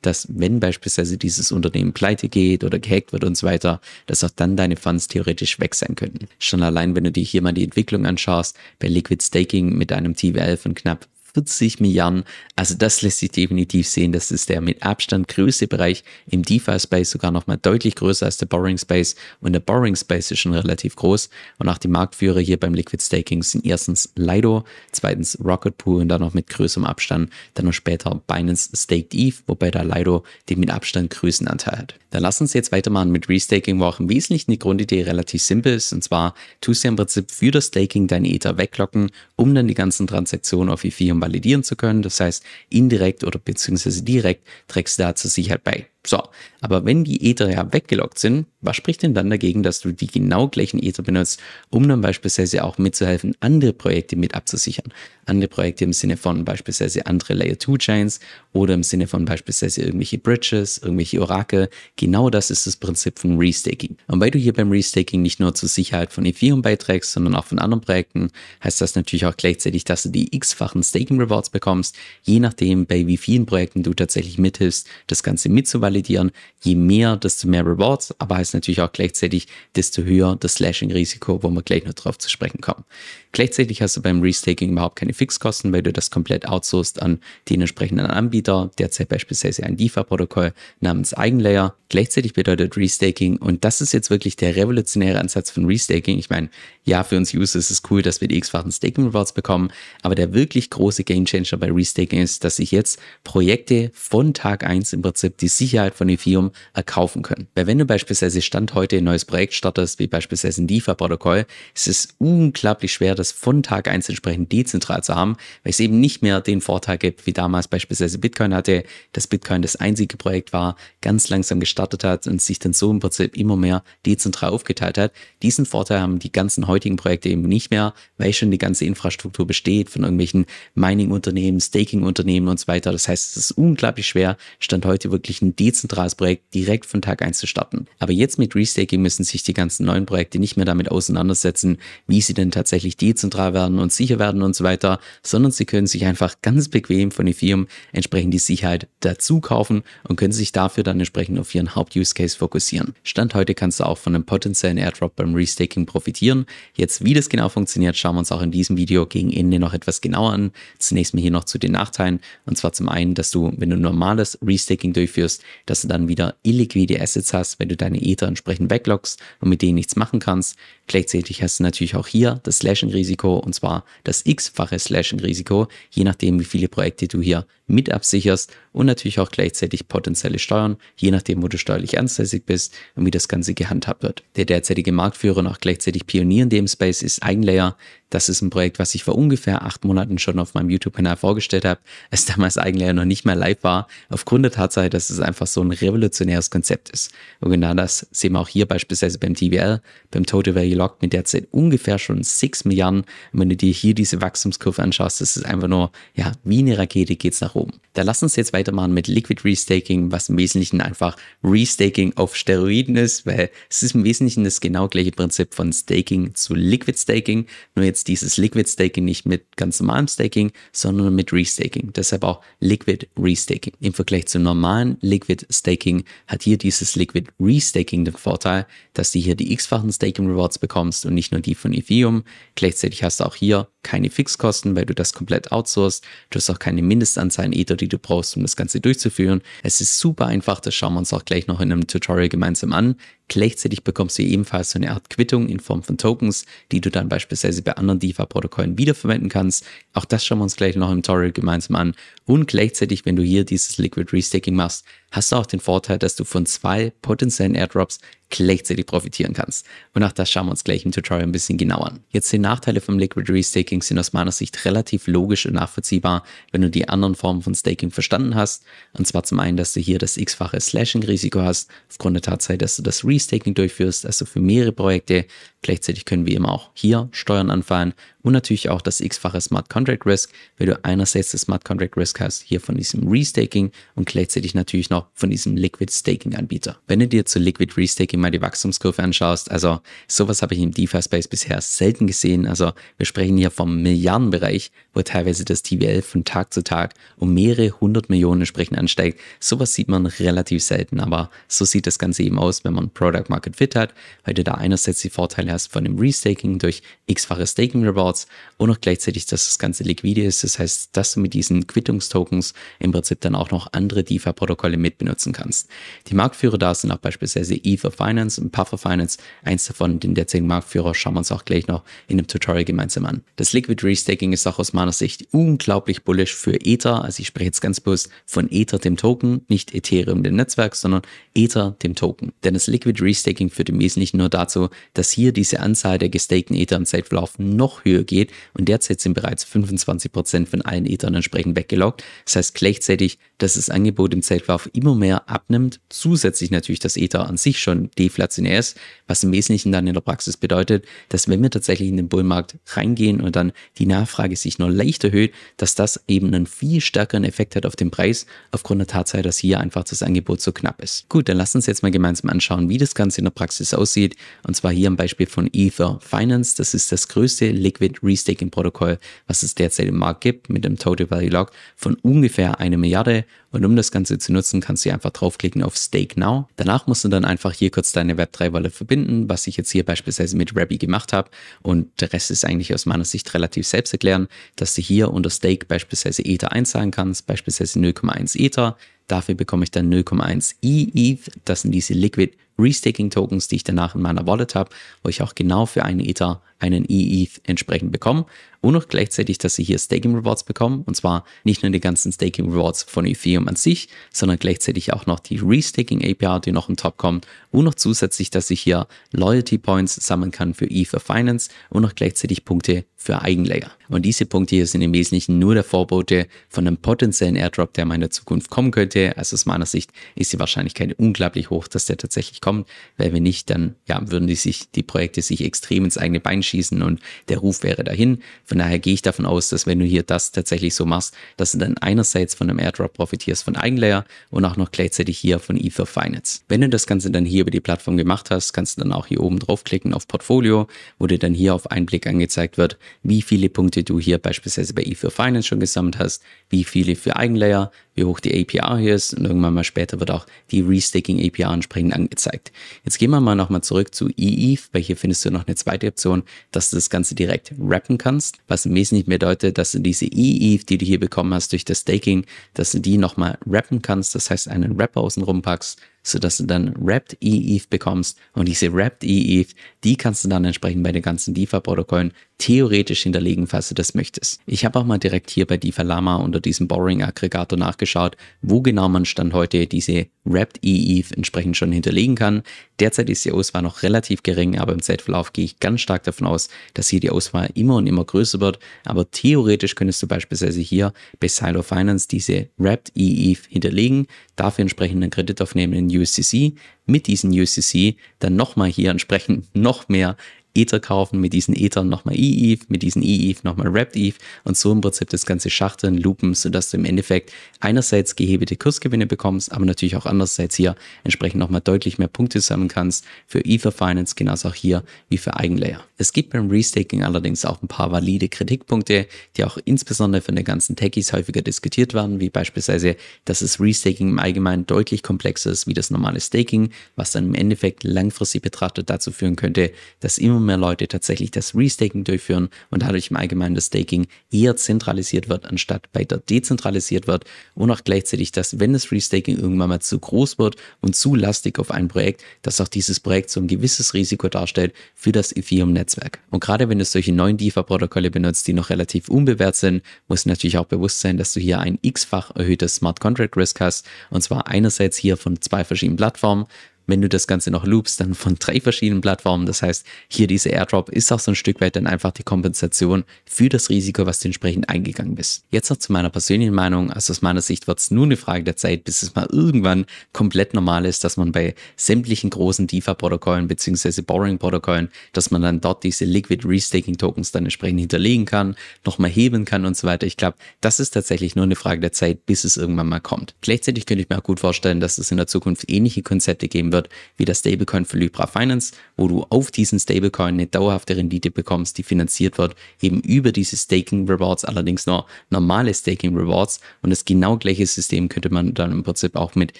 dass 0.01 0.27
wenn 0.29 0.59
beispielsweise 0.59 1.17
dieses 1.17 1.51
Unternehmen 1.51 1.93
pleite 1.93 2.29
geht 2.29 2.63
oder 2.63 2.79
gehackt 2.79 3.13
wird 3.13 3.23
und 3.23 3.37
so 3.37 3.47
weiter, 3.47 3.81
dass 4.07 4.23
auch 4.23 4.29
dann 4.35 4.55
deine 4.55 4.75
Funds 4.75 5.07
theoretisch 5.07 5.59
weg 5.59 5.75
sein 5.75 5.95
könnten. 5.95 6.27
Schon 6.39 6.63
allein, 6.63 6.95
wenn 6.95 7.03
du 7.03 7.11
dir 7.11 7.23
hier 7.23 7.41
mal 7.41 7.53
die 7.53 7.63
Entwicklung 7.63 8.05
anschaust, 8.05 8.57
bei 8.79 8.87
Liquid 8.87 9.23
Staking 9.23 9.77
mit 9.77 9.91
einem 9.91 10.15
TVL 10.15 10.57
von 10.57 10.73
knapp 10.73 11.07
40 11.33 11.79
Milliarden. 11.79 12.23
Also 12.55 12.75
das 12.75 13.01
lässt 13.01 13.19
sich 13.19 13.31
definitiv 13.31 13.87
sehen. 13.87 14.11
Das 14.11 14.31
ist 14.31 14.49
der 14.49 14.61
mit 14.61 14.83
Abstand 14.83 15.27
größte 15.27 15.67
Bereich 15.67 16.03
im 16.27 16.43
DeFi-Space, 16.43 17.11
sogar 17.11 17.31
nochmal 17.31 17.57
deutlich 17.57 17.95
größer 17.95 18.25
als 18.25 18.37
der 18.37 18.47
Borrowing 18.47 18.77
Space. 18.77 19.15
Und 19.41 19.53
der 19.53 19.59
Borrowing 19.59 19.95
Space 19.95 20.31
ist 20.31 20.39
schon 20.39 20.53
relativ 20.53 20.95
groß. 20.95 21.29
Und 21.57 21.69
auch 21.69 21.77
die 21.77 21.87
Marktführer 21.87 22.39
hier 22.39 22.59
beim 22.59 22.73
Liquid 22.73 23.03
Staking 23.03 23.43
sind 23.43 23.65
erstens 23.65 24.09
Lido, 24.15 24.63
zweitens 24.91 25.37
Rocket 25.43 25.77
Pool 25.77 26.01
und 26.01 26.09
dann 26.09 26.21
noch 26.21 26.33
mit 26.33 26.47
größerem 26.47 26.85
Abstand. 26.85 27.29
Dann 27.53 27.65
noch 27.65 27.73
später 27.73 28.21
Binance 28.27 28.69
Staked 28.75 29.13
ETH, 29.13 29.43
wobei 29.47 29.71
da 29.71 29.81
Lido 29.81 30.23
den 30.49 30.59
mit 30.59 30.71
Abstand 30.71 31.09
größten 31.09 31.47
Anteil 31.47 31.77
hat. 31.77 31.95
Dann 32.11 32.23
lass 32.23 32.41
uns 32.41 32.53
jetzt 32.53 32.71
weitermachen 32.71 33.11
mit 33.11 33.29
Restaking, 33.29 33.79
wo 33.79 33.85
auch 33.85 33.99
im 33.99 34.09
Wesentlichen 34.09 34.51
die 34.51 34.59
Grundidee 34.59 35.03
relativ 35.03 35.41
simpel 35.41 35.73
ist. 35.73 35.93
Und 35.93 36.03
zwar 36.03 36.33
tust 36.61 36.83
du 36.83 36.87
im 36.87 36.95
Prinzip 36.95 37.31
für 37.31 37.51
das 37.51 37.67
Staking 37.67 38.07
deine 38.07 38.29
Ether 38.29 38.57
weglocken, 38.57 39.11
um 39.35 39.53
dann 39.53 39.67
die 39.67 39.75
ganzen 39.75 40.07
Transaktionen 40.07 40.73
auf 40.73 40.83
Ethereum 40.83 41.18
validieren 41.21 41.63
zu 41.63 41.75
können. 41.75 42.01
Das 42.01 42.19
heißt, 42.19 42.43
indirekt 42.69 43.23
oder 43.23 43.39
beziehungsweise 43.39 44.03
direkt 44.03 44.47
trägst 44.67 44.99
du 44.99 45.03
da 45.03 45.15
zur 45.15 45.29
Sicherheit 45.29 45.63
bei. 45.63 45.87
So, 46.07 46.23
aber 46.61 46.85
wenn 46.85 47.03
die 47.03 47.29
Ether 47.29 47.51
ja 47.51 47.73
weggelockt 47.73 48.19
sind, 48.19 48.45
was 48.61 48.77
spricht 48.77 49.03
denn 49.03 49.13
dann 49.13 49.29
dagegen, 49.29 49.63
dass 49.63 49.81
du 49.81 49.91
die 49.91 50.07
genau 50.07 50.47
gleichen 50.47 50.81
Ether 50.81 51.03
benutzt, 51.03 51.41
um 51.69 51.87
dann 51.89 51.99
beispielsweise 51.99 52.63
auch 52.63 52.77
mitzuhelfen, 52.77 53.35
andere 53.41 53.73
Projekte 53.73 54.15
mit 54.15 54.33
abzusichern? 54.33 54.93
Andere 55.25 55.49
Projekte 55.49 55.83
im 55.83 55.93
Sinne 55.93 56.15
von 56.15 56.45
beispielsweise 56.45 57.05
andere 57.05 57.33
Layer 57.33 57.59
2 57.59 57.77
Chains 57.77 58.19
oder 58.53 58.75
im 58.75 58.83
Sinne 58.83 59.07
von 59.07 59.25
beispielsweise 59.25 59.81
irgendwelche 59.81 60.17
Bridges, 60.17 60.77
irgendwelche 60.77 61.21
Orakel. 61.21 61.69
Genau 61.97 62.29
das 62.29 62.49
ist 62.49 62.65
das 62.65 62.77
Prinzip 62.77 63.19
von 63.19 63.37
Restaking. 63.37 63.97
Und 64.07 64.21
weil 64.21 64.31
du 64.31 64.39
hier 64.39 64.53
beim 64.53 64.71
Restaking 64.71 65.21
nicht 65.21 65.41
nur 65.41 65.53
zur 65.53 65.69
Sicherheit 65.69 66.13
von 66.13 66.25
Ethereum 66.25 66.61
beiträgst, 66.61 67.11
sondern 67.11 67.35
auch 67.35 67.45
von 67.45 67.59
anderen 67.59 67.81
Projekten, 67.81 68.29
heißt 68.63 68.79
das 68.79 68.95
natürlich 68.95 69.25
auch 69.25 69.37
gleichzeitig, 69.37 69.83
dass 69.83 70.03
du 70.03 70.09
die 70.09 70.33
x-fachen 70.33 70.81
Staking 70.81 71.19
Rewards 71.19 71.49
bekommst, 71.49 71.97
je 72.23 72.39
nachdem, 72.39 72.85
bei 72.85 73.05
wie 73.05 73.17
vielen 73.17 73.45
Projekten 73.45 73.83
du 73.83 73.93
tatsächlich 73.93 74.37
mithilfst, 74.37 74.87
das 75.07 75.23
Ganze 75.23 75.49
mitzuvalidieren 75.49 75.88
validieren. 75.89 76.31
Je 76.61 76.75
mehr, 76.75 77.17
desto 77.17 77.47
mehr 77.47 77.65
Rewards, 77.65 78.13
aber 78.19 78.37
heißt 78.37 78.53
natürlich 78.53 78.81
auch 78.81 78.91
gleichzeitig, 78.91 79.47
desto 79.75 80.03
höher 80.03 80.35
das 80.39 80.55
Slashing-Risiko, 80.55 81.43
wo 81.43 81.49
wir 81.49 81.61
gleich 81.61 81.85
noch 81.85 81.93
drauf 81.93 82.17
zu 82.17 82.29
sprechen 82.29 82.61
kommen. 82.61 82.85
Gleichzeitig 83.31 83.81
hast 83.81 83.95
du 83.95 84.01
beim 84.01 84.21
Restaking 84.21 84.71
überhaupt 84.71 84.95
keine 84.95 85.13
Fixkosten, 85.13 85.71
weil 85.71 85.83
du 85.83 85.93
das 85.93 86.09
komplett 86.09 86.47
outsourced 86.47 87.01
an 87.01 87.19
den 87.47 87.61
entsprechenden 87.61 88.07
Anbieter, 88.07 88.71
derzeit 88.79 89.09
beispielsweise 89.09 89.63
ein 89.63 89.77
DeFi-Protokoll 89.77 90.53
namens 90.79 91.13
Eigenlayer. 91.13 91.75
Gleichzeitig 91.89 92.33
bedeutet 92.33 92.75
Restaking, 92.75 93.37
und 93.37 93.63
das 93.65 93.81
ist 93.81 93.93
jetzt 93.93 94.09
wirklich 94.09 94.35
der 94.35 94.55
revolutionäre 94.55 95.19
Ansatz 95.19 95.51
von 95.51 95.65
Restaking. 95.65 96.17
Ich 96.17 96.29
meine, 96.29 96.49
ja, 96.85 97.03
für 97.03 97.17
uns 97.17 97.33
User 97.33 97.59
ist 97.59 97.69
es 97.69 97.83
cool, 97.89 98.01
dass 98.01 98.19
wir 98.21 98.27
die 98.27 98.37
x-fachen 98.37 98.71
Staking 98.71 99.07
Rewards 99.07 99.33
bekommen, 99.33 99.71
aber 100.01 100.15
der 100.15 100.33
wirklich 100.33 100.69
große 100.69 101.03
Gamechanger 101.03 101.57
bei 101.57 101.71
Restaking 101.71 102.21
ist, 102.21 102.43
dass 102.43 102.57
sich 102.57 102.71
jetzt 102.71 102.99
Projekte 103.23 103.91
von 103.93 104.33
Tag 104.33 104.63
1 104.63 104.93
im 104.93 105.01
Prinzip 105.01 105.37
die 105.37 105.47
Sicherheit 105.47 105.93
von 105.95 106.09
Ethereum 106.09 106.51
erkaufen 106.73 107.21
können. 107.21 107.47
Weil 107.55 107.67
wenn 107.67 107.77
du 107.77 107.85
beispielsweise 107.85 108.41
Stand 108.41 108.73
heute 108.73 108.97
ein 108.97 109.03
neues 109.03 109.25
Projekt 109.25 109.53
startest, 109.53 109.99
wie 109.99 110.07
beispielsweise 110.07 110.63
ein 110.63 110.67
DeFi-Protokoll, 110.67 111.45
ist 111.75 111.87
es 111.87 112.09
unglaublich 112.17 112.93
schwer, 112.93 113.15
das 113.19 113.31
von 113.31 113.63
Tag 113.63 113.87
1 113.87 114.09
entsprechend 114.09 114.51
dezentral 114.51 115.03
zu 115.03 115.15
haben, 115.15 115.35
weil 115.63 115.71
es 115.71 115.79
eben 115.79 115.99
nicht 115.99 116.21
mehr 116.21 116.41
den 116.41 116.61
Vorteil 116.61 116.97
gibt, 116.97 117.25
wie 117.25 117.33
damals 117.33 117.67
beispielsweise 117.67 118.17
Bitcoin 118.17 118.53
hatte, 118.53 118.83
dass 119.13 119.27
Bitcoin 119.27 119.61
das 119.61 119.75
einzige 119.75 120.17
Projekt 120.17 120.53
war, 120.53 120.75
ganz 121.01 121.29
langsam 121.29 121.59
gestartet 121.59 122.03
hat 122.03 122.27
und 122.27 122.41
sich 122.41 122.59
dann 122.59 122.73
so 122.73 122.89
im 122.91 122.99
Prinzip 122.99 123.37
immer 123.37 123.57
mehr 123.57 123.83
dezentral 124.05 124.49
aufgeteilt 124.51 124.97
hat. 124.97 125.11
Diesen 125.41 125.65
Vorteil 125.65 126.01
haben 126.01 126.19
die 126.19 126.31
ganzen 126.31 126.67
heutigen 126.67 126.95
Projekte 126.95 127.29
eben 127.29 127.43
nicht 127.43 127.71
mehr, 127.71 127.93
weil 128.17 128.33
schon 128.33 128.51
die 128.51 128.57
ganze 128.57 128.85
Infrastruktur 128.85 129.45
besteht 129.45 129.89
von 129.89 130.03
irgendwelchen 130.03 130.45
Mining-Unternehmen, 130.75 131.59
Staking-Unternehmen 131.59 132.47
und 132.47 132.59
so 132.59 132.67
weiter. 132.67 132.91
Das 132.91 133.07
heißt, 133.07 133.37
es 133.37 133.37
ist 133.37 133.51
unglaublich 133.51 134.07
schwer, 134.07 134.37
Stand 134.59 134.85
heute 134.85 135.11
wirklich 135.11 135.41
ein 135.41 135.55
dezentrales 135.55 136.15
Projekt 136.15 136.53
direkt 136.53 136.85
von 136.85 137.01
Tag 137.01 137.21
1 137.21 137.39
zu 137.39 137.47
starten. 137.47 137.87
Aber 137.99 138.11
jetzt 138.11 138.39
mit 138.39 138.55
Restaking 138.55 139.01
müssen 139.01 139.23
sich 139.23 139.43
die 139.43 139.53
ganzen 139.53 139.85
neuen 139.85 140.05
Projekte 140.05 140.39
nicht 140.39 140.57
mehr 140.57 140.65
damit 140.65 140.89
auseinandersetzen, 140.91 141.77
wie 142.07 142.21
sie 142.21 142.33
denn 142.33 142.51
tatsächlich 142.51 142.97
dezentral 143.09 143.53
werden 143.53 143.79
und 143.79 143.91
sicher 143.91 144.19
werden 144.19 144.41
und 144.41 144.55
so 144.55 144.63
weiter, 144.63 144.99
sondern 145.23 145.51
sie 145.51 145.65
können 145.65 145.87
sich 145.87 146.05
einfach 146.05 146.35
ganz 146.41 146.67
bequem 146.67 147.11
von 147.11 147.27
Ethereum 147.27 147.67
entsprechend 147.91 148.33
die 148.33 148.39
Sicherheit 148.39 148.87
dazu 148.99 149.39
kaufen 149.41 149.83
und 150.07 150.15
können 150.15 150.33
sich 150.33 150.51
dafür 150.51 150.83
dann 150.83 150.99
entsprechend 150.99 151.39
auf 151.39 151.53
ihren 151.53 151.75
Haupt-Use-Case 151.75 152.37
fokussieren. 152.37 152.93
Stand 153.03 153.33
heute 153.35 153.55
kannst 153.55 153.79
du 153.79 153.85
auch 153.85 153.97
von 153.97 154.15
einem 154.15 154.25
potenziellen 154.25 154.77
Airdrop 154.77 155.15
beim 155.15 155.33
Restaking 155.33 155.85
profitieren. 155.85 156.45
Jetzt, 156.75 157.03
wie 157.03 157.13
das 157.13 157.29
genau 157.29 157.49
funktioniert, 157.49 157.97
schauen 157.97 158.15
wir 158.15 158.19
uns 158.19 158.31
auch 158.31 158.41
in 158.41 158.51
diesem 158.51 158.77
Video 158.77 159.05
gegen 159.05 159.31
Ende 159.31 159.59
noch 159.59 159.73
etwas 159.73 160.01
genauer 160.01 160.33
an. 160.33 160.51
Zunächst 160.77 161.13
mal 161.13 161.21
hier 161.21 161.31
noch 161.31 161.45
zu 161.45 161.57
den 161.57 161.71
Nachteilen. 161.71 162.19
Und 162.45 162.57
zwar 162.57 162.73
zum 162.73 162.89
einen, 162.89 163.15
dass 163.15 163.31
du, 163.31 163.51
wenn 163.57 163.69
du 163.69 163.77
normales 163.77 164.37
Restaking 164.45 164.93
durchführst, 164.93 165.43
dass 165.65 165.81
du 165.81 165.87
dann 165.87 166.07
wieder 166.07 166.35
illiquide 166.43 167.01
Assets 167.01 167.33
hast, 167.33 167.59
wenn 167.59 167.69
du 167.69 167.77
deine 167.77 168.01
Ether 168.01 168.27
entsprechend 168.27 168.69
wegloggst 168.69 169.19
und 169.41 169.49
mit 169.49 169.61
denen 169.61 169.75
nichts 169.75 169.95
machen 169.95 170.19
kannst. 170.19 170.57
Gleichzeitig 170.87 171.41
hast 171.43 171.59
du 171.59 171.63
natürlich 171.63 171.95
auch 171.95 172.07
hier 172.07 172.39
das 172.43 172.63
Slashing-Risiko 172.99 173.37
und 173.37 173.53
zwar 173.53 173.85
das 174.03 174.25
x-fache 174.25 174.77
Slashing-Risiko, 174.77 175.67
je 175.91 176.03
nachdem, 176.03 176.39
wie 176.39 176.45
viele 176.45 176.67
Projekte 176.67 177.07
du 177.07 177.21
hier 177.21 177.45
mit 177.67 177.91
absicherst 177.91 178.51
und 178.71 178.87
natürlich 178.87 179.19
auch 179.19 179.29
gleichzeitig 179.29 179.87
potenzielle 179.87 180.39
Steuern, 180.39 180.77
je 180.95 181.11
nachdem, 181.11 181.43
wo 181.43 181.47
du 181.47 181.57
steuerlich 181.57 181.99
ansässig 181.99 182.45
bist 182.45 182.73
und 182.95 183.05
wie 183.05 183.11
das 183.11 183.27
Ganze 183.27 183.53
gehandhabt 183.53 184.03
wird. 184.03 184.23
Der 184.35 184.45
derzeitige 184.45 184.91
Marktführer 184.91 185.37
und 185.37 185.47
auch 185.47 185.59
gleichzeitig 185.59 186.07
Pionier 186.07 186.43
in 186.43 186.49
dem 186.49 186.67
Space 186.67 187.03
ist 187.03 187.23
Eigenlayer. 187.23 187.77
Das 188.09 188.27
ist 188.27 188.41
ein 188.41 188.49
Projekt, 188.49 188.79
was 188.79 188.95
ich 188.95 189.03
vor 189.03 189.15
ungefähr 189.15 189.63
acht 189.63 189.85
Monaten 189.85 190.17
schon 190.17 190.39
auf 190.39 190.55
meinem 190.55 190.69
YouTube-Kanal 190.69 191.15
vorgestellt 191.15 191.65
habe, 191.65 191.79
als 192.09 192.25
damals 192.25 192.57
Eigenlayer 192.57 192.93
noch 192.93 193.05
nicht 193.05 193.25
mehr 193.25 193.35
live 193.35 193.63
war, 193.63 193.87
aufgrund 194.09 194.45
der 194.45 194.51
Tatsache, 194.51 194.89
dass 194.89 195.09
es 195.09 195.19
einfach 195.19 195.45
so 195.45 195.61
ein 195.61 195.71
revolutionäres 195.71 196.49
Konzept 196.49 196.89
ist. 196.89 197.11
Und 197.39 197.51
genau 197.51 197.73
das 197.75 198.07
sehen 198.11 198.33
wir 198.33 198.39
auch 198.39 198.47
hier 198.47 198.65
beispielsweise 198.65 199.19
beim 199.19 199.35
TVL, 199.35 199.81
beim 200.11 200.25
Total 200.25 200.55
Value 200.55 200.75
Lock 200.75 201.01
mit 201.01 201.13
derzeit 201.13 201.47
ungefähr 201.51 201.99
schon 201.99 202.23
6 202.23 202.65
Milliarden. 202.65 203.01
Und 203.31 203.39
wenn 203.39 203.49
du 203.49 203.55
dir 203.55 203.71
hier 203.71 203.93
diese 203.93 204.21
Wachstumskurve 204.21 204.81
anschaust, 204.81 205.21
das 205.21 205.37
ist 205.37 205.45
einfach 205.45 205.67
nur, 205.67 205.91
ja, 206.15 206.31
wie 206.43 206.59
eine 206.59 206.77
Rakete 206.77 207.15
geht's 207.15 207.41
nach 207.41 207.55
oben. 207.55 207.73
Da 207.93 208.03
lass 208.03 208.23
uns 208.23 208.35
jetzt 208.35 208.53
weitermachen 208.53 208.93
mit 208.93 209.07
Liquid 209.07 209.41
Restaking, 209.43 210.11
was 210.11 210.29
im 210.29 210.37
Wesentlichen 210.37 210.81
einfach 210.81 211.15
Restaking 211.43 212.13
auf 212.15 212.35
Steroiden 212.35 212.95
ist, 212.95 213.25
weil 213.25 213.49
es 213.69 213.83
ist 213.83 213.93
im 213.93 214.03
Wesentlichen 214.03 214.43
das 214.43 214.61
genau 214.61 214.87
gleiche 214.87 215.11
Prinzip 215.11 215.53
von 215.53 215.73
Staking 215.73 216.33
zu 216.33 216.55
Liquid 216.55 216.97
Staking, 216.97 217.45
nur 217.75 217.85
jetzt 217.85 217.98
dieses 218.03 218.37
Liquid 218.37 218.69
Staking 218.69 219.05
nicht 219.05 219.25
mit 219.25 219.57
ganz 219.57 219.79
normalem 219.79 220.07
Staking, 220.07 220.51
sondern 220.71 221.13
mit 221.15 221.33
Restaking. 221.33 221.91
Deshalb 221.93 222.23
auch 222.23 222.41
Liquid 222.59 223.07
Restaking. 223.17 223.73
Im 223.79 223.93
Vergleich 223.93 224.27
zu 224.27 224.39
normalen 224.39 224.97
Liquid 225.01 225.45
Staking 225.49 226.03
hat 226.27 226.43
hier 226.43 226.57
dieses 226.57 226.95
Liquid 226.95 227.29
Restaking 227.39 228.05
den 228.05 228.15
Vorteil, 228.15 228.65
dass 228.93 229.11
du 229.11 229.19
hier 229.19 229.35
die 229.35 229.53
x-fachen 229.53 229.91
Staking 229.91 230.27
Rewards 230.27 230.59
bekommst 230.59 231.05
und 231.05 231.13
nicht 231.13 231.31
nur 231.31 231.41
die 231.41 231.55
von 231.55 231.73
Ethereum. 231.73 232.23
Gleichzeitig 232.55 233.03
hast 233.03 233.19
du 233.19 233.25
auch 233.25 233.35
hier 233.35 233.67
keine 233.83 234.09
Fixkosten, 234.09 234.75
weil 234.75 234.85
du 234.85 234.93
das 234.93 235.13
komplett 235.13 235.51
outsourcest. 235.51 236.03
Du 236.29 236.37
hast 236.37 236.49
auch 236.49 236.59
keine 236.59 236.81
Mindestanzahl 236.81 237.45
an 237.45 237.53
Ether, 237.53 237.75
die 237.75 237.87
du 237.87 237.97
brauchst, 237.97 238.35
um 238.35 238.43
das 238.43 238.55
Ganze 238.55 238.81
durchzuführen. 238.81 239.41
Es 239.63 239.81
ist 239.81 239.99
super 239.99 240.25
einfach, 240.25 240.59
das 240.59 240.75
schauen 240.75 240.93
wir 240.93 240.99
uns 240.99 241.13
auch 241.13 241.25
gleich 241.25 241.47
noch 241.47 241.61
in 241.61 241.71
einem 241.71 241.87
Tutorial 241.87 242.29
gemeinsam 242.29 242.73
an. 242.73 242.95
Gleichzeitig 243.29 243.83
bekommst 243.83 244.17
du 244.17 244.23
ebenfalls 244.23 244.71
so 244.71 244.79
eine 244.79 244.91
Art 244.91 245.11
Quittung 245.11 245.47
in 245.49 245.59
Form 245.59 245.83
von 245.83 245.99
Tokens, 245.99 246.45
die 246.71 246.81
du 246.81 246.89
dann 246.89 247.09
beispielsweise 247.09 247.61
bei 247.61 247.73
anderen 247.73 247.99
DeFi-Protokollen 247.99 248.77
wiederverwenden 248.79 249.29
kannst. 249.29 249.65
Auch 249.93 250.05
das 250.05 250.25
schauen 250.25 250.39
wir 250.39 250.45
uns 250.45 250.55
gleich 250.55 250.75
noch 250.75 250.91
im 250.91 251.03
Tutorial 251.03 251.31
gemeinsam 251.31 251.75
an. 251.75 251.93
Und 252.25 252.47
gleichzeitig, 252.47 253.05
wenn 253.05 253.15
du 253.15 253.21
hier 253.21 253.43
dieses 253.43 253.77
Liquid 253.77 254.11
Restaking 254.11 254.55
machst, 254.55 254.83
hast 255.11 255.31
du 255.31 255.35
auch 255.35 255.45
den 255.45 255.59
Vorteil, 255.59 255.99
dass 255.99 256.15
du 256.15 256.23
von 256.23 256.47
zwei 256.47 256.91
potenziellen 257.03 257.53
Airdrops 257.53 257.99
gleichzeitig 258.29 258.87
profitieren 258.87 259.33
kannst. 259.33 259.65
Und 259.93 260.03
auch 260.03 260.11
das 260.11 260.29
schauen 260.29 260.47
wir 260.47 260.51
uns 260.51 260.63
gleich 260.63 260.85
im 260.85 260.91
Tutorial 260.91 261.23
ein 261.23 261.31
bisschen 261.31 261.57
genauer 261.57 261.87
an. 261.87 261.99
Jetzt 262.09 262.31
die 262.31 262.39
Nachteile 262.39 262.81
vom 262.81 262.97
Liquid 262.97 263.31
Restaking 263.31 263.68
sind 263.81 263.99
aus 263.99 264.13
meiner 264.13 264.31
Sicht 264.31 264.65
relativ 264.65 265.07
logisch 265.07 265.45
und 265.45 265.53
nachvollziehbar, 265.53 266.23
wenn 266.51 266.61
du 266.61 266.69
die 266.69 266.89
anderen 266.89 267.15
Formen 267.15 267.41
von 267.41 267.55
Staking 267.55 267.91
verstanden 267.91 268.35
hast. 268.35 268.63
Und 268.93 269.07
zwar 269.07 269.23
zum 269.23 269.39
einen, 269.39 269.57
dass 269.57 269.73
du 269.73 269.79
hier 269.79 269.99
das 269.99 270.17
x-fache 270.17 270.59
Slashing-Risiko 270.59 271.41
hast, 271.41 271.69
aufgrund 271.89 272.15
der 272.15 272.23
Tatsache, 272.23 272.57
dass 272.57 272.75
du 272.75 272.81
das 272.81 273.05
Restaking 273.05 273.53
durchführst, 273.53 274.05
also 274.05 274.25
für 274.25 274.39
mehrere 274.39 274.71
Projekte. 274.71 275.25
Gleichzeitig 275.61 276.05
können 276.05 276.25
wir 276.25 276.35
immer 276.35 276.51
auch 276.51 276.71
hier 276.73 277.09
Steuern 277.11 277.51
anfallen 277.51 277.93
und 278.21 278.33
natürlich 278.33 278.69
auch 278.69 278.81
das 278.81 278.99
x-fache 278.99 279.39
Smart 279.41 279.69
Contract 279.69 280.05
Risk, 280.05 280.31
weil 280.57 280.67
du 280.67 280.83
einerseits 280.83 281.31
das 281.31 281.41
Smart 281.41 281.63
Contract 281.63 281.95
Risk 281.95 282.19
hast, 282.19 282.41
hier 282.41 282.59
von 282.59 282.75
diesem 282.75 283.07
Restaking 283.07 283.71
und 283.95 284.07
gleichzeitig 284.07 284.53
natürlich 284.53 284.89
noch 284.89 285.07
von 285.13 285.29
diesem 285.29 285.55
Liquid 285.55 285.91
Staking 285.91 286.35
Anbieter. 286.35 286.79
Wenn 286.87 286.99
du 286.99 287.07
dir 287.07 287.25
zu 287.25 287.39
Liquid 287.39 287.73
Restaking 287.77 288.19
mal 288.19 288.31
die 288.31 288.41
Wachstumskurve 288.41 289.01
anschaust, 289.01 289.49
also 289.51 289.79
sowas 290.07 290.41
habe 290.41 290.53
ich 290.53 290.61
im 290.61 290.71
DeFi-Space 290.71 291.27
bisher 291.27 291.61
selten 291.61 292.07
gesehen. 292.07 292.45
Also 292.45 292.73
wir 292.97 293.05
sprechen 293.05 293.37
hier 293.37 293.51
vom 293.51 293.81
Milliardenbereich, 293.81 294.71
wo 294.93 295.01
teilweise 295.01 295.45
das 295.45 295.63
TVL 295.63 296.01
von 296.01 296.25
Tag 296.25 296.53
zu 296.53 296.63
Tag 296.63 296.93
um 297.17 297.33
mehrere 297.33 297.79
hundert 297.79 298.09
Millionen 298.09 298.41
entsprechend 298.41 298.77
ansteigt. 298.77 299.19
Sowas 299.39 299.73
sieht 299.73 299.87
man 299.87 300.05
relativ 300.05 300.63
selten, 300.63 300.99
aber 300.99 301.29
so 301.47 301.65
sieht 301.65 301.87
das 301.87 301.99
Ganze 301.99 302.23
eben 302.23 302.39
aus, 302.39 302.63
wenn 302.63 302.73
man 302.73 302.89
Product 302.89 303.25
Market 303.29 303.55
Fit 303.55 303.75
hat, 303.75 303.93
weil 304.25 304.33
du 304.33 304.43
da 304.43 304.55
einerseits 304.55 305.01
die 305.01 305.09
Vorteile 305.09 305.51
hast 305.51 305.71
von 305.71 305.83
dem 305.83 305.97
Restaking 305.97 306.59
durch 306.59 306.81
x-fache 307.07 307.47
Staking 307.47 307.83
Rewards 307.83 308.18
Rewards 308.19 308.27
und 308.57 308.69
auch 308.69 308.81
gleichzeitig, 308.81 309.25
dass 309.25 309.45
das 309.45 309.59
Ganze 309.59 309.83
liquide 309.83 310.23
ist. 310.23 310.43
Das 310.43 310.59
heißt, 310.59 310.89
dass 310.93 311.13
du 311.13 311.19
mit 311.21 311.33
diesen 311.33 311.65
Quittungstokens 311.67 312.53
im 312.79 312.91
Prinzip 312.91 313.21
dann 313.21 313.35
auch 313.35 313.51
noch 313.51 313.71
andere 313.71 314.03
DeFi-Protokolle 314.03 314.77
mitbenutzen 314.77 315.31
kannst. 315.31 315.69
Die 316.07 316.15
Marktführer 316.15 316.57
da 316.57 316.75
sind 316.75 316.91
auch 316.91 316.97
beispielsweise 316.97 317.55
Ether 317.55 317.91
Finance 317.91 318.41
und 318.41 318.51
Puffer 318.51 318.77
Finance. 318.77 319.17
Eins 319.43 319.65
davon, 319.65 319.99
den 319.99 320.13
derzeitigen 320.13 320.47
Marktführer, 320.47 320.93
schauen 320.93 321.13
wir 321.13 321.19
uns 321.19 321.31
auch 321.31 321.45
gleich 321.45 321.67
noch 321.67 321.83
in 322.07 322.17
einem 322.17 322.27
Tutorial 322.27 322.65
gemeinsam 322.65 323.05
an. 323.05 323.23
Das 323.37 323.53
Liquid 323.53 323.85
Restaking 323.85 324.33
ist 324.33 324.45
auch 324.47 324.59
aus 324.59 324.73
meiner 324.73 324.91
Sicht 324.91 325.27
unglaublich 325.31 326.03
bullish 326.03 326.35
für 326.35 326.59
Ether. 326.65 327.03
Also 327.03 327.21
ich 327.21 327.27
spreche 327.27 327.45
jetzt 327.45 327.61
ganz 327.61 327.79
bewusst 327.79 328.09
von 328.25 328.51
Ether, 328.51 328.79
dem 328.79 328.97
Token, 328.97 329.41
nicht 329.47 329.73
Ethereum, 329.73 330.23
dem 330.23 330.35
Netzwerk, 330.35 330.75
sondern 330.75 331.01
Ether, 331.33 331.77
dem 331.81 331.95
Token. 331.95 332.33
Denn 332.43 332.55
das 332.55 332.67
Liquid 332.67 333.01
Restaking 333.01 333.49
führt 333.49 333.69
im 333.69 333.79
Wesentlichen 333.79 334.17
nur 334.17 334.29
dazu, 334.29 334.69
dass 334.93 335.11
hier 335.11 335.31
diese 335.31 335.61
Anzahl 335.61 335.97
der 335.97 336.09
gestakten 336.09 336.55
Ether 336.55 336.75
im 336.75 336.85
Zeitverlauf 336.85 337.39
noch 337.39 337.85
höher 337.85 337.98
geht 338.03 338.31
und 338.53 338.67
derzeit 338.67 339.01
sind 339.01 339.13
bereits 339.13 339.45
25% 339.45 340.45
von 340.45 340.61
allen 340.61 340.85
Ethern 340.85 341.15
entsprechend 341.15 341.55
weggeloggt. 341.55 342.03
Das 342.25 342.35
heißt 342.35 342.55
gleichzeitig, 342.55 343.19
dass 343.37 343.53
das 343.53 343.69
Angebot 343.69 344.13
im 344.13 344.21
Zeitverlauf 344.21 344.69
immer 344.73 344.95
mehr 344.95 345.29
abnimmt, 345.29 345.79
zusätzlich 345.89 346.51
natürlich, 346.51 346.79
dass 346.79 346.97
Ether 346.97 347.27
an 347.27 347.37
sich 347.37 347.59
schon 347.59 347.89
deflationär 347.97 348.59
ist, 348.59 348.77
was 349.07 349.23
im 349.23 349.31
Wesentlichen 349.31 349.71
dann 349.71 349.87
in 349.87 349.93
der 349.93 350.01
Praxis 350.01 350.37
bedeutet, 350.37 350.85
dass 351.09 351.27
wenn 351.27 351.41
wir 351.41 351.49
tatsächlich 351.49 351.89
in 351.89 351.97
den 351.97 352.09
Bullmarkt 352.09 352.57
reingehen 352.67 353.21
und 353.21 353.35
dann 353.35 353.51
die 353.77 353.85
Nachfrage 353.85 354.35
sich 354.35 354.59
nur 354.59 354.69
leicht 354.69 355.03
erhöht, 355.03 355.33
dass 355.57 355.75
das 355.75 356.01
eben 356.07 356.27
einen 356.27 356.45
viel 356.45 356.81
stärkeren 356.81 357.23
Effekt 357.23 357.55
hat 357.55 357.65
auf 357.65 357.75
den 357.75 357.91
Preis, 357.91 358.25
aufgrund 358.51 358.79
der 358.79 358.87
Tatsache, 358.87 359.21
dass 359.21 359.37
hier 359.37 359.59
einfach 359.59 359.83
das 359.83 360.03
Angebot 360.03 360.41
so 360.41 360.51
knapp 360.51 360.81
ist. 360.81 361.07
Gut, 361.09 361.29
dann 361.29 361.37
lass 361.37 361.55
uns 361.55 361.65
jetzt 361.65 361.83
mal 361.83 361.91
gemeinsam 361.91 362.29
anschauen, 362.29 362.69
wie 362.69 362.77
das 362.77 362.95
Ganze 362.95 363.19
in 363.19 363.25
der 363.25 363.31
Praxis 363.31 363.73
aussieht. 363.73 364.15
Und 364.45 364.55
zwar 364.55 364.71
hier 364.71 364.87
am 364.87 364.95
Beispiel 364.95 365.27
von 365.27 365.49
Ether 365.53 365.99
Finance. 366.01 366.55
Das 366.57 366.73
ist 366.73 366.91
das 366.91 367.07
größte 367.07 367.49
Liquid 367.51 367.88
Restaking 368.03 368.51
Protokoll, 368.51 368.99
was 369.27 369.43
es 369.43 369.55
derzeit 369.55 369.87
im 369.87 369.97
Markt 369.97 370.21
gibt, 370.21 370.49
mit 370.49 370.65
einem 370.65 370.77
Total 370.77 371.09
Value 371.09 371.29
Log 371.29 371.51
von 371.75 371.95
ungefähr 371.95 372.59
eine 372.59 372.77
Milliarde. 372.77 373.25
Und 373.51 373.65
um 373.65 373.75
das 373.75 373.91
Ganze 373.91 374.17
zu 374.17 374.31
nutzen, 374.31 374.61
kannst 374.61 374.85
du 374.85 374.93
einfach 374.93 375.09
draufklicken 375.09 375.63
auf 375.63 375.75
Stake 375.75 376.19
Now. 376.19 376.47
Danach 376.55 376.87
musst 376.87 377.03
du 377.03 377.07
dann 377.07 377.25
einfach 377.25 377.51
hier 377.53 377.71
kurz 377.71 377.91
deine 377.91 378.15
Web3-Wallet 378.15 378.73
verbinden, 378.73 379.27
was 379.27 379.47
ich 379.47 379.57
jetzt 379.57 379.71
hier 379.71 379.83
beispielsweise 379.83 380.37
mit 380.37 380.55
Rabby 380.55 380.77
gemacht 380.77 381.13
habe. 381.13 381.29
Und 381.61 381.89
der 382.01 382.13
Rest 382.13 382.31
ist 382.31 382.45
eigentlich 382.45 382.73
aus 382.73 382.85
meiner 382.85 383.05
Sicht 383.05 383.33
relativ 383.33 383.67
selbst 383.67 383.93
erklären, 383.93 384.27
dass 384.55 384.75
du 384.75 384.81
hier 384.81 385.11
unter 385.11 385.29
Stake 385.29 385.65
beispielsweise 385.65 386.23
Ether 386.23 386.51
einzahlen 386.51 386.91
kannst, 386.91 387.25
beispielsweise 387.25 387.79
0,1 387.79 388.39
Ether. 388.39 388.77
Dafür 389.07 389.33
bekomme 389.33 389.63
ich 389.63 389.71
dann 389.71 389.91
0,1 389.91 390.55
EETH. 390.61 391.31
Das 391.45 391.63
sind 391.63 391.71
diese 391.71 391.93
Liquid 391.93 392.35
Restaking 392.59 393.09
Tokens, 393.09 393.47
die 393.47 393.57
ich 393.57 393.63
danach 393.63 393.95
in 393.95 394.01
meiner 394.01 394.27
Wallet 394.27 394.55
habe, 394.55 394.69
wo 395.03 395.09
ich 395.09 395.21
auch 395.21 395.35
genau 395.35 395.65
für 395.65 395.83
einen 395.83 395.99
Ether 395.99 396.41
einen 396.59 396.85
EETH 396.87 397.41
entsprechend 397.45 397.91
bekomme 397.91 398.25
und 398.61 398.75
auch 398.75 398.87
gleichzeitig, 398.87 399.37
dass 399.37 399.55
sie 399.55 399.63
hier 399.63 399.79
Staking 399.79 400.15
Rewards 400.15 400.43
bekommen 400.43 400.83
und 400.85 400.95
zwar 400.95 401.25
nicht 401.43 401.63
nur 401.63 401.71
die 401.71 401.79
ganzen 401.79 402.11
Staking 402.11 402.51
Rewards 402.51 402.83
von 402.83 403.05
Ethereum 403.05 403.47
an 403.47 403.55
sich, 403.55 403.89
sondern 404.11 404.37
gleichzeitig 404.37 404.93
auch 404.93 405.05
noch 405.05 405.19
die 405.19 405.37
Restaking 405.37 406.03
APR, 406.03 406.39
die 406.39 406.51
noch 406.51 406.69
on 406.69 406.77
top 406.77 406.97
kommt 406.97 407.27
und 407.51 407.65
noch 407.65 407.75
zusätzlich, 407.75 408.29
dass 408.29 408.49
ich 408.49 408.61
hier 408.61 408.87
Loyalty 409.11 409.57
Points 409.57 409.95
sammeln 409.95 410.31
kann 410.31 410.53
für 410.53 410.65
Ether 410.69 410.99
Finance 410.99 411.49
und 411.69 411.81
noch 411.81 411.95
gleichzeitig 411.95 412.45
Punkte 412.45 412.85
für 412.95 413.21
Eigenlayer. 413.21 413.71
Und 413.87 414.03
diese 414.03 414.25
Punkte 414.25 414.55
hier 414.55 414.67
sind 414.67 414.81
im 414.81 414.93
Wesentlichen 414.93 415.39
nur 415.39 415.55
der 415.55 415.63
Vorbote 415.63 416.27
von 416.49 416.67
einem 416.67 416.77
potenziellen 416.77 417.37
Airdrop, 417.37 417.73
der 417.73 417.85
mal 417.85 417.95
in 417.95 418.01
der 418.01 418.09
Zukunft 418.09 418.49
kommen 418.49 418.71
könnte. 418.71 419.17
Also 419.17 419.35
aus 419.35 419.45
meiner 419.45 419.65
Sicht 419.65 419.91
ist 420.15 420.33
die 420.33 420.39
Wahrscheinlichkeit 420.39 420.99
unglaublich 420.99 421.49
hoch, 421.49 421.67
dass 421.69 421.85
der 421.85 421.95
tatsächlich 421.95 422.41
kommt, 422.41 422.67
weil 422.97 423.13
wenn 423.13 423.23
nicht, 423.23 423.49
dann 423.49 423.75
ja, 423.87 423.99
würden 424.11 424.27
die 424.27 424.35
sich, 424.35 424.69
die 424.71 424.83
Projekte 424.83 425.21
sich 425.21 425.43
extrem 425.43 425.85
ins 425.85 425.97
eigene 425.97 426.19
Bein 426.19 426.43
schießen 426.43 426.81
und 426.81 426.99
der 427.29 427.39
Ruf 427.39 427.63
wäre 427.63 427.85
dahin. 427.85 428.21
Von 428.49 428.57
daher 428.57 428.79
gehe 428.79 428.95
ich 428.95 429.03
davon 429.03 429.27
aus, 429.27 429.49
dass 429.49 429.67
wenn 429.67 429.77
du 429.77 429.85
hier 429.85 430.01
das 430.01 430.31
tatsächlich 430.31 430.73
so 430.73 430.83
machst, 430.83 431.13
dass 431.37 431.51
du 431.51 431.59
dann 431.59 431.77
einerseits 431.77 432.33
von 432.33 432.49
einem 432.49 432.57
Airdrop 432.57 432.93
profitierst 432.93 433.43
von 433.43 433.55
Eigenlayer 433.55 434.05
und 434.31 434.43
auch 434.43 434.57
noch 434.57 434.71
gleichzeitig 434.71 435.19
hier 435.19 435.37
von 435.37 435.55
Ether 435.55 435.85
Finance. 435.85 436.41
Wenn 436.47 436.61
du 436.61 436.67
das 436.67 436.87
Ganze 436.87 437.11
dann 437.11 437.25
hier 437.25 437.41
über 437.41 437.51
die 437.51 437.59
Plattform 437.59 437.95
gemacht 437.95 438.31
hast, 438.31 438.51
kannst 438.53 438.77
du 438.77 438.81
dann 438.81 438.91
auch 438.91 439.05
hier 439.05 439.21
oben 439.21 439.37
draufklicken 439.37 439.93
auf 439.93 440.07
Portfolio, 440.07 440.67
wo 440.97 441.05
dir 441.05 441.19
dann 441.19 441.35
hier 441.35 441.53
auf 441.53 441.69
einen 441.69 441.85
Blick 441.85 442.07
angezeigt 442.07 442.57
wird, 442.57 442.79
wie 443.03 443.21
viele 443.21 443.49
Punkte 443.49 443.83
du 443.83 443.99
hier 443.99 444.17
beispielsweise 444.17 444.73
bei 444.73 444.81
Ether 444.81 445.11
Finance 445.11 445.47
schon 445.47 445.59
gesammelt 445.59 445.99
hast, 445.99 446.23
wie 446.49 446.63
viele 446.63 446.95
für 446.95 447.17
Eigenlayer, 447.17 447.71
wie 447.93 448.05
hoch 448.05 448.19
die 448.19 448.33
APR 448.33 448.79
hier 448.79 448.95
ist 448.95 449.13
und 449.13 449.25
irgendwann 449.25 449.53
mal 449.53 449.63
später 449.63 449.99
wird 449.99 450.09
auch 450.09 450.25
die 450.49 450.61
Restaking 450.61 451.23
APR 451.23 451.53
entsprechend 451.53 451.93
angezeigt. 451.93 452.51
Jetzt 452.83 452.97
gehen 452.97 453.11
wir 453.11 453.19
mal 453.19 453.35
nochmal 453.35 453.61
zurück 453.61 453.93
zu 453.93 454.09
EETH, 454.17 454.69
weil 454.71 454.81
hier 454.81 454.97
findest 454.97 455.23
du 455.25 455.29
noch 455.29 455.45
eine 455.45 455.55
zweite 455.55 455.87
Option, 455.87 456.23
dass 456.51 456.71
du 456.71 456.77
das 456.77 456.89
Ganze 456.89 457.13
direkt 457.13 457.53
wrappen 457.57 457.99
kannst, 457.99 458.38
was 458.49 458.65
im 458.65 458.75
Wesentlichen 458.75 459.09
bedeutet, 459.09 459.57
dass 459.57 459.71
du 459.71 459.79
diese 459.79 460.05
EETH, 460.05 460.69
die 460.69 460.77
du 460.77 460.85
hier 460.85 460.99
bekommen 460.99 461.33
hast 461.33 461.51
durch 461.51 461.65
das 461.65 461.81
Staking, 461.81 462.25
dass 462.53 462.71
du 462.71 462.79
die 462.79 462.97
nochmal 462.97 463.37
wrappen 463.45 463.81
kannst, 463.81 464.15
das 464.15 464.29
heißt 464.29 464.47
einen 464.47 464.77
Wrapper 464.77 465.01
außenrum 465.01 465.41
packst 465.41 465.79
sodass 466.03 466.37
du 466.37 466.45
dann 466.45 466.73
Wrapped 466.77 467.17
EETH 467.21 467.69
bekommst. 467.69 468.17
Und 468.33 468.47
diese 468.47 468.73
Wrapped 468.73 469.03
EETH, 469.03 469.55
die 469.83 469.95
kannst 469.95 470.23
du 470.23 470.29
dann 470.29 470.45
entsprechend 470.45 470.83
bei 470.83 470.91
den 470.91 471.01
ganzen 471.01 471.33
DeFi-Protokollen 471.33 472.13
theoretisch 472.39 473.03
hinterlegen, 473.03 473.47
falls 473.47 473.69
du 473.69 473.75
das 473.75 473.93
möchtest. 473.93 474.41
Ich 474.47 474.65
habe 474.65 474.79
auch 474.79 474.85
mal 474.85 474.97
direkt 474.97 475.29
hier 475.29 475.45
bei 475.45 475.57
DeFi 475.57 475.83
Lama 475.83 476.15
unter 476.15 476.39
diesem 476.39 476.67
Borrowing-Aggregator 476.67 477.59
nachgeschaut, 477.59 478.15
wo 478.41 478.61
genau 478.61 478.87
man 478.89 479.05
Stand 479.05 479.33
heute 479.33 479.67
diese 479.67 480.07
Wrapped 480.23 480.59
EETH 480.63 481.11
entsprechend 481.11 481.57
schon 481.57 481.71
hinterlegen 481.71 482.15
kann. 482.15 482.43
Derzeit 482.79 483.09
ist 483.09 483.25
die 483.25 483.33
Auswahl 483.33 483.61
noch 483.61 483.83
relativ 483.83 484.23
gering, 484.23 484.57
aber 484.57 484.71
im 484.71 484.81
Zeitverlauf 484.81 485.33
gehe 485.33 485.43
ich 485.43 485.59
ganz 485.59 485.81
stark 485.81 486.03
davon 486.03 486.27
aus, 486.27 486.47
dass 486.73 486.87
hier 486.87 487.01
die 487.01 487.09
Auswahl 487.09 487.49
immer 487.55 487.75
und 487.75 487.87
immer 487.87 488.05
größer 488.05 488.39
wird. 488.39 488.59
Aber 488.85 489.11
theoretisch 489.11 489.75
könntest 489.75 490.01
du 490.01 490.07
beispielsweise 490.07 490.61
hier 490.61 490.93
bei 491.19 491.27
Silo 491.27 491.61
Finance 491.61 492.07
diese 492.07 492.47
Wrapped 492.57 492.93
EETH 492.95 493.47
hinterlegen, 493.49 494.07
dafür 494.37 494.61
entsprechend 494.61 495.03
einen 495.03 495.11
Kredit 495.11 495.41
aufnehmen 495.41 495.73
in 495.73 495.99
USCC, 495.99 496.53
mit 496.85 497.07
diesen 497.07 497.31
USCC 497.31 497.95
dann 498.19 498.35
nochmal 498.35 498.69
hier 498.69 498.91
entsprechend 498.91 499.45
noch 499.55 499.89
mehr 499.89 500.15
Ether 500.59 500.79
kaufen, 500.79 501.19
mit 501.19 501.33
diesen 501.33 501.55
Ethern 501.55 501.89
nochmal 501.89 502.15
EETH, 502.15 502.69
mit 502.69 502.81
diesen 502.81 503.01
EETH 503.01 503.43
nochmal 503.43 503.73
Wrapped 503.73 503.95
ETH 503.95 504.15
und 504.43 504.57
so 504.57 504.71
im 504.71 504.81
Prinzip 504.81 505.09
das 505.09 505.25
ganze 505.25 505.49
Schachteln, 505.49 505.97
Loopen, 505.97 506.33
sodass 506.33 506.71
du 506.71 506.77
im 506.77 506.85
Endeffekt 506.85 507.31
einerseits 507.59 508.15
gehebelte 508.15 508.55
Kursgewinne 508.55 509.07
bekommst, 509.07 509.51
aber 509.51 509.65
natürlich 509.65 509.95
auch 509.95 510.05
andererseits 510.05 510.55
hier 510.55 510.75
entsprechend 511.03 511.39
nochmal 511.39 511.61
deutlich 511.61 511.97
mehr 511.97 512.07
Punkte 512.07 512.41
sammeln 512.41 512.69
kannst 512.69 513.05
für 513.27 513.43
Ether 513.45 513.71
Finance, 513.71 514.15
genauso 514.15 514.49
auch 514.49 514.55
hier 514.55 514.83
wie 515.09 515.17
für 515.17 515.35
Eigenlayer. 515.35 515.83
Es 515.97 516.13
gibt 516.13 516.31
beim 516.31 516.49
Restaking 516.49 517.03
allerdings 517.03 517.45
auch 517.45 517.61
ein 517.61 517.67
paar 517.67 517.91
valide 517.91 518.29
Kritikpunkte, 518.29 519.07
die 519.37 519.43
auch 519.43 519.57
insbesondere 519.65 520.21
von 520.21 520.35
den 520.35 520.45
ganzen 520.45 520.75
Techies 520.75 521.13
häufiger 521.13 521.41
diskutiert 521.41 521.93
werden, 521.93 522.19
wie 522.19 522.29
beispielsweise, 522.29 522.95
dass 523.25 523.39
das 523.39 523.59
Restaking 523.59 524.09
im 524.09 524.19
Allgemeinen 524.19 524.65
deutlich 524.65 525.03
komplexer 525.03 525.51
ist 525.51 525.67
wie 525.67 525.73
das 525.73 525.91
normale 525.91 526.19
Staking, 526.19 526.69
was 526.95 527.11
dann 527.11 527.27
im 527.27 527.35
Endeffekt 527.35 527.83
langfristig 527.83 528.41
betrachtet 528.41 528.89
dazu 528.89 529.11
führen 529.11 529.35
könnte, 529.35 529.71
dass 529.99 530.17
immer 530.17 530.39
mehr 530.49 530.57
Leute 530.57 530.87
tatsächlich 530.87 531.31
das 531.31 531.55
Restaking 531.55 532.03
durchführen 532.03 532.49
und 532.71 532.81
dadurch 532.81 533.11
im 533.11 533.17
Allgemeinen 533.17 533.55
das 533.55 533.67
Staking 533.67 534.07
eher 534.31 534.55
zentralisiert 534.55 535.29
wird, 535.29 535.45
anstatt 535.45 535.87
weiter 535.93 536.17
dezentralisiert 536.17 537.07
wird. 537.07 537.25
Und 537.53 537.71
auch 537.71 537.83
gleichzeitig, 537.83 538.31
dass 538.31 538.59
wenn 538.59 538.73
das 538.73 538.91
Restaking 538.91 539.37
irgendwann 539.37 539.69
mal 539.69 539.79
zu 539.79 539.99
groß 539.99 540.39
wird 540.39 540.55
und 540.81 540.95
zu 540.95 541.15
lastig 541.15 541.59
auf 541.59 541.71
ein 541.71 541.87
Projekt, 541.87 542.23
dass 542.41 542.59
auch 542.59 542.67
dieses 542.67 542.99
Projekt 542.99 543.29
so 543.29 543.39
ein 543.39 543.47
gewisses 543.47 543.93
Risiko 543.93 544.27
darstellt 544.27 544.73
für 544.95 545.11
das 545.11 545.31
Ethereum-Netzwerk. 545.31 546.19
Und 546.31 546.41
gerade 546.41 546.67
wenn 546.67 546.79
du 546.79 546.85
solche 546.85 547.13
neuen 547.13 547.37
DeFi-Protokolle 547.37 548.09
benutzt, 548.09 548.47
die 548.47 548.53
noch 548.53 548.69
relativ 548.69 549.07
unbewährt 549.07 549.55
sind, 549.55 549.83
muss 550.07 550.25
natürlich 550.25 550.57
auch 550.57 550.65
bewusst 550.65 550.99
sein, 550.99 551.17
dass 551.17 551.33
du 551.33 551.39
hier 551.39 551.59
ein 551.59 551.77
x-fach 551.81 552.35
erhöhtes 552.35 552.75
Smart 552.75 552.99
Contract 552.99 553.37
Risk 553.37 553.61
hast. 553.61 553.85
Und 554.09 554.23
zwar 554.23 554.47
einerseits 554.47 554.97
hier 554.97 555.15
von 555.15 555.39
zwei 555.39 555.63
verschiedenen 555.63 555.97
Plattformen, 555.97 556.47
wenn 556.89 557.01
du 557.01 557.09
das 557.09 557.27
Ganze 557.27 557.51
noch 557.51 557.65
loopst, 557.65 557.99
dann 557.99 558.15
von 558.15 558.35
drei 558.35 558.59
verschiedenen 558.59 559.01
Plattformen. 559.01 559.45
Das 559.45 559.61
heißt, 559.61 559.85
hier 560.07 560.27
diese 560.27 560.49
Airdrop 560.49 560.89
ist 560.89 561.11
auch 561.11 561.19
so 561.19 561.31
ein 561.31 561.35
Stück 561.35 561.61
weit 561.61 561.75
dann 561.75 561.87
einfach 561.87 562.11
die 562.11 562.23
Kompensation 562.23 563.03
für 563.25 563.49
das 563.49 563.69
Risiko, 563.69 564.05
was 564.05 564.19
du 564.19 564.27
entsprechend 564.27 564.69
eingegangen 564.69 565.15
bist. 565.15 565.43
Jetzt 565.51 565.69
noch 565.69 565.77
zu 565.77 565.91
meiner 565.91 566.09
persönlichen 566.09 566.53
Meinung. 566.53 566.91
Also 566.91 567.11
aus 567.11 567.21
meiner 567.21 567.41
Sicht 567.41 567.67
wird 567.67 567.79
es 567.79 567.91
nur 567.91 568.05
eine 568.05 568.17
Frage 568.17 568.43
der 568.43 568.55
Zeit, 568.55 568.83
bis 568.83 569.03
es 569.03 569.15
mal 569.15 569.27
irgendwann 569.31 569.85
komplett 570.13 570.53
normal 570.53 570.85
ist, 570.85 571.03
dass 571.03 571.17
man 571.17 571.31
bei 571.31 571.55
sämtlichen 571.75 572.29
großen 572.29 572.67
DeFi-Protokollen 572.67 573.47
bzw. 573.47 574.01
Borrowing-Protokollen, 574.01 574.89
dass 575.13 575.31
man 575.31 575.41
dann 575.41 575.61
dort 575.61 575.83
diese 575.83 576.05
Liquid 576.05 576.47
Restaking 576.47 576.97
Tokens 576.97 577.31
dann 577.31 577.43
entsprechend 577.43 577.79
hinterlegen 577.79 578.25
kann, 578.25 578.55
nochmal 578.85 579.09
heben 579.09 579.45
kann 579.45 579.65
und 579.65 579.77
so 579.77 579.87
weiter. 579.87 580.07
Ich 580.07 580.17
glaube, 580.17 580.37
das 580.61 580.79
ist 580.79 580.91
tatsächlich 580.91 581.35
nur 581.35 581.43
eine 581.43 581.55
Frage 581.55 581.81
der 581.81 581.91
Zeit, 581.91 582.25
bis 582.25 582.43
es 582.43 582.57
irgendwann 582.57 582.87
mal 582.87 582.99
kommt. 582.99 583.35
Gleichzeitig 583.41 583.85
könnte 583.85 584.03
ich 584.03 584.09
mir 584.09 584.17
auch 584.17 584.23
gut 584.23 584.39
vorstellen, 584.39 584.79
dass 584.79 584.97
es 584.97 585.11
in 585.11 585.17
der 585.17 585.27
Zukunft 585.27 585.69
ähnliche 585.69 586.01
Konzepte 586.01 586.47
geben 586.47 586.71
wird, 586.71 586.78
wird, 586.79 586.89
wie 587.17 587.25
der 587.25 587.35
Stablecoin 587.35 587.85
für 587.85 587.97
Libra 587.97 588.27
Finance, 588.27 588.73
wo 588.95 589.07
du 589.07 589.25
auf 589.29 589.51
diesen 589.51 589.79
Stablecoin 589.79 590.35
eine 590.35 590.47
dauerhafte 590.47 590.95
Rendite 590.95 591.31
bekommst, 591.31 591.77
die 591.77 591.83
finanziert 591.83 592.37
wird, 592.37 592.55
eben 592.81 593.01
über 593.01 593.31
diese 593.31 593.57
Staking 593.57 594.07
Rewards, 594.07 594.45
allerdings 594.45 594.85
nur 594.85 595.05
normale 595.29 595.73
Staking 595.73 596.15
Rewards. 596.15 596.59
Und 596.81 596.89
das 596.89 597.05
genau 597.05 597.37
gleiche 597.37 597.65
System 597.65 598.09
könnte 598.09 598.29
man 598.29 598.53
dann 598.53 598.71
im 598.71 598.83
Prinzip 598.83 599.15
auch 599.15 599.35
mit 599.35 599.53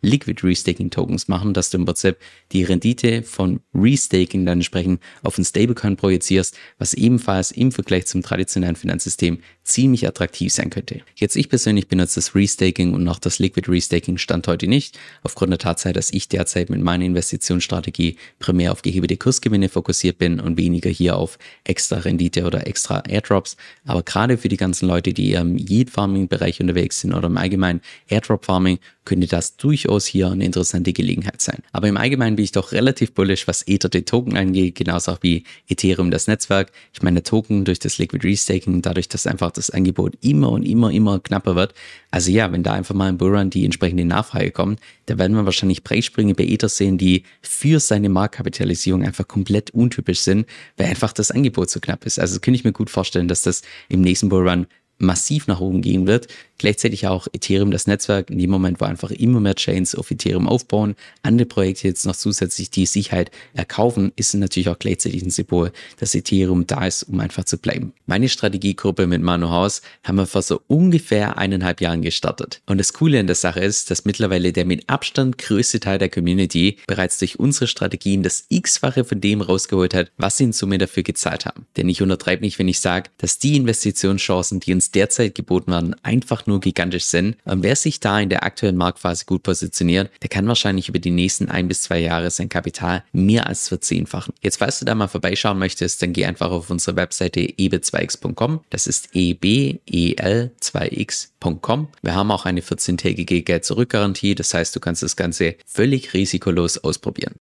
Liquid 0.00 0.46
Restaking 0.46 0.90
Tokens 0.90 1.28
machen, 1.28 1.52
dass 1.52 1.70
du 1.70 1.78
im 1.78 1.84
Prinzip 1.84 2.16
die 2.52 2.64
Rendite 2.64 3.22
von 3.22 3.60
Restaking 3.74 4.46
dann 4.46 4.58
entsprechend 4.58 5.00
auf 5.22 5.38
ein 5.38 5.44
Stablecoin 5.44 5.96
projizierst, 5.96 6.56
was 6.78 6.94
ebenfalls 6.94 7.50
im 7.50 7.72
Vergleich 7.72 8.06
zum 8.06 8.22
traditionellen 8.22 8.76
Finanzsystem 8.76 9.38
ziemlich 9.64 10.06
attraktiv 10.06 10.52
sein 10.52 10.70
könnte. 10.70 11.00
Jetzt 11.16 11.36
ich 11.36 11.48
persönlich 11.48 11.88
benutze 11.88 12.16
das 12.16 12.34
Restaking 12.34 12.92
und 12.92 13.08
auch 13.08 13.18
das 13.18 13.38
Liquid 13.38 13.70
Restaking 13.70 14.18
stand 14.18 14.46
heute 14.46 14.66
nicht, 14.66 14.98
aufgrund 15.22 15.52
der 15.52 15.58
Tatsache, 15.58 15.94
dass 15.94 16.12
ich 16.12 16.28
derzeit 16.28 16.68
mit 16.68 16.82
meiner 16.82 17.04
Investitionsstrategie 17.04 18.16
primär 18.38 18.72
auf 18.72 18.82
gehebete 18.82 19.16
Kursgewinne 19.16 19.70
fokussiert 19.70 20.18
bin 20.18 20.38
und 20.38 20.58
weniger 20.58 20.90
hier 20.90 21.16
auf 21.16 21.38
extra 21.64 21.96
Rendite 21.96 22.44
oder 22.44 22.66
extra 22.66 23.02
Airdrops. 23.08 23.56
Aber 23.86 24.02
gerade 24.02 24.36
für 24.36 24.48
die 24.48 24.58
ganzen 24.58 24.86
Leute, 24.86 25.14
die 25.14 25.32
im 25.32 25.56
Yield 25.56 25.90
Farming 25.90 26.28
Bereich 26.28 26.60
unterwegs 26.60 27.00
sind 27.00 27.14
oder 27.14 27.26
im 27.28 27.38
allgemeinen 27.38 27.80
Airdrop 28.08 28.44
Farming, 28.44 28.78
könnte 29.04 29.26
das 29.26 29.56
durchaus 29.56 30.06
hier 30.06 30.30
eine 30.30 30.44
interessante 30.44 30.92
Gelegenheit 30.92 31.40
sein. 31.40 31.62
Aber 31.72 31.88
im 31.88 31.96
Allgemeinen 31.96 32.36
bin 32.36 32.44
ich 32.44 32.52
doch 32.52 32.72
relativ 32.72 33.12
bullish, 33.12 33.46
was 33.46 33.66
Ether 33.66 33.88
den 33.88 34.04
Token 34.04 34.36
angeht, 34.36 34.74
genauso 34.74 35.12
auch 35.12 35.18
wie 35.22 35.44
Ethereum 35.68 36.10
das 36.10 36.26
Netzwerk. 36.26 36.72
Ich 36.92 37.02
meine, 37.02 37.22
Token 37.22 37.64
durch 37.64 37.78
das 37.78 37.98
Liquid 37.98 38.26
Restaking, 38.26 38.82
dadurch, 38.82 39.08
dass 39.08 39.26
einfach 39.26 39.50
das 39.50 39.70
Angebot 39.70 40.14
immer 40.22 40.50
und 40.50 40.62
immer, 40.62 40.90
immer 40.90 41.20
knapper 41.20 41.54
wird. 41.54 41.74
Also 42.10 42.30
ja, 42.30 42.50
wenn 42.52 42.62
da 42.62 42.72
einfach 42.72 42.94
mal 42.94 43.08
im 43.08 43.18
Bullrun 43.18 43.50
die 43.50 43.64
entsprechende 43.64 44.04
Nachfrage 44.04 44.50
kommt, 44.50 44.80
da 45.06 45.18
werden 45.18 45.36
wir 45.36 45.44
wahrscheinlich 45.44 45.84
Preissprünge 45.84 46.34
bei 46.34 46.44
Ether 46.44 46.68
sehen, 46.68 46.96
die 46.96 47.24
für 47.42 47.80
seine 47.80 48.08
Marktkapitalisierung 48.08 49.02
einfach 49.02 49.28
komplett 49.28 49.70
untypisch 49.70 50.20
sind, 50.20 50.46
weil 50.76 50.86
einfach 50.86 51.12
das 51.12 51.30
Angebot 51.30 51.70
so 51.70 51.80
knapp 51.80 52.06
ist. 52.06 52.18
Also 52.18 52.40
könnte 52.40 52.58
ich 52.58 52.64
mir 52.64 52.72
gut 52.72 52.90
vorstellen, 52.90 53.28
dass 53.28 53.42
das 53.42 53.62
im 53.88 54.00
nächsten 54.00 54.28
Bullrun 54.28 54.66
massiv 54.98 55.46
nach 55.46 55.60
oben 55.60 55.82
gehen 55.82 56.06
wird. 56.06 56.28
Gleichzeitig 56.56 57.06
auch 57.08 57.26
Ethereum, 57.32 57.72
das 57.72 57.86
Netzwerk, 57.86 58.30
in 58.30 58.38
dem 58.38 58.50
Moment, 58.50 58.80
wo 58.80 58.84
einfach 58.84 59.10
immer 59.10 59.40
mehr 59.40 59.56
Chains 59.56 59.94
auf 59.94 60.10
Ethereum 60.10 60.48
aufbauen, 60.48 60.94
andere 61.22 61.46
Projekte 61.46 61.88
jetzt 61.88 62.06
noch 62.06 62.14
zusätzlich 62.14 62.70
die 62.70 62.86
Sicherheit 62.86 63.30
erkaufen, 63.54 64.12
ist 64.14 64.34
natürlich 64.34 64.68
auch 64.68 64.78
gleichzeitig 64.78 65.22
ein 65.22 65.30
Symbol, 65.30 65.72
dass 65.98 66.14
Ethereum 66.14 66.66
da 66.66 66.86
ist, 66.86 67.02
um 67.04 67.18
einfach 67.18 67.44
zu 67.44 67.58
bleiben. 67.58 67.92
Meine 68.06 68.28
Strategiegruppe 68.28 69.06
mit 69.06 69.20
Manu 69.20 69.50
House 69.50 69.82
haben 70.04 70.16
wir 70.16 70.26
vor 70.26 70.42
so 70.42 70.60
ungefähr 70.68 71.38
eineinhalb 71.38 71.80
Jahren 71.80 72.02
gestartet. 72.02 72.62
Und 72.66 72.78
das 72.78 72.92
Coole 72.92 73.18
an 73.18 73.26
der 73.26 73.36
Sache 73.36 73.60
ist, 73.60 73.90
dass 73.90 74.04
mittlerweile 74.04 74.52
der 74.52 74.64
mit 74.64 74.88
Abstand 74.88 75.38
größte 75.38 75.80
Teil 75.80 75.98
der 75.98 76.08
Community 76.08 76.78
bereits 76.86 77.18
durch 77.18 77.38
unsere 77.38 77.66
Strategien 77.66 78.22
das 78.22 78.44
x-fache 78.48 79.04
von 79.04 79.20
dem 79.20 79.40
rausgeholt 79.40 79.92
hat, 79.92 80.12
was 80.18 80.36
sie 80.36 80.44
in 80.44 80.52
Summe 80.52 80.78
dafür 80.78 81.02
gezahlt 81.02 81.46
haben. 81.46 81.66
Denn 81.76 81.88
ich 81.88 82.00
untertreibe 82.00 82.42
nicht, 82.42 82.58
wenn 82.58 82.68
ich 82.68 82.78
sage, 82.80 83.10
dass 83.18 83.38
die 83.38 83.56
Investitionschancen, 83.56 84.60
die 84.60 84.70
uns 84.84 84.90
derzeit 84.90 85.34
geboten 85.34 85.72
werden, 85.72 85.96
einfach 86.02 86.46
nur 86.46 86.60
gigantisch 86.60 87.04
sind. 87.04 87.36
Und 87.44 87.62
wer 87.62 87.76
sich 87.76 88.00
da 88.00 88.20
in 88.20 88.28
der 88.28 88.44
aktuellen 88.44 88.76
Marktphase 88.76 89.24
gut 89.24 89.42
positioniert, 89.42 90.10
der 90.22 90.28
kann 90.28 90.46
wahrscheinlich 90.46 90.90
über 90.90 90.98
die 90.98 91.10
nächsten 91.10 91.48
ein 91.48 91.68
bis 91.68 91.80
zwei 91.82 92.00
Jahre 92.00 92.30
sein 92.30 92.50
Kapital 92.50 93.04
mehr 93.12 93.46
als 93.46 93.68
verzehnfachen. 93.68 94.34
Jetzt, 94.42 94.56
falls 94.58 94.80
du 94.80 94.84
da 94.84 94.94
mal 94.94 95.08
vorbeischauen 95.08 95.58
möchtest, 95.58 96.02
dann 96.02 96.12
geh 96.12 96.26
einfach 96.26 96.50
auf 96.50 96.68
unsere 96.70 96.96
Webseite 96.96 97.40
eb2x.com. 97.40 98.60
Das 98.70 98.86
ist 98.86 99.08
ebel2x.com. 99.14 101.88
Wir 102.02 102.14
haben 102.14 102.30
auch 102.30 102.44
eine 102.44 102.60
14-tägige 102.60 103.42
Geld-Zurück-Garantie. 103.42 104.34
Das 104.34 104.52
heißt, 104.52 104.76
du 104.76 104.80
kannst 104.80 105.02
das 105.02 105.16
Ganze 105.16 105.54
völlig 105.66 106.12
risikolos 106.14 106.78
ausprobieren. 106.78 107.34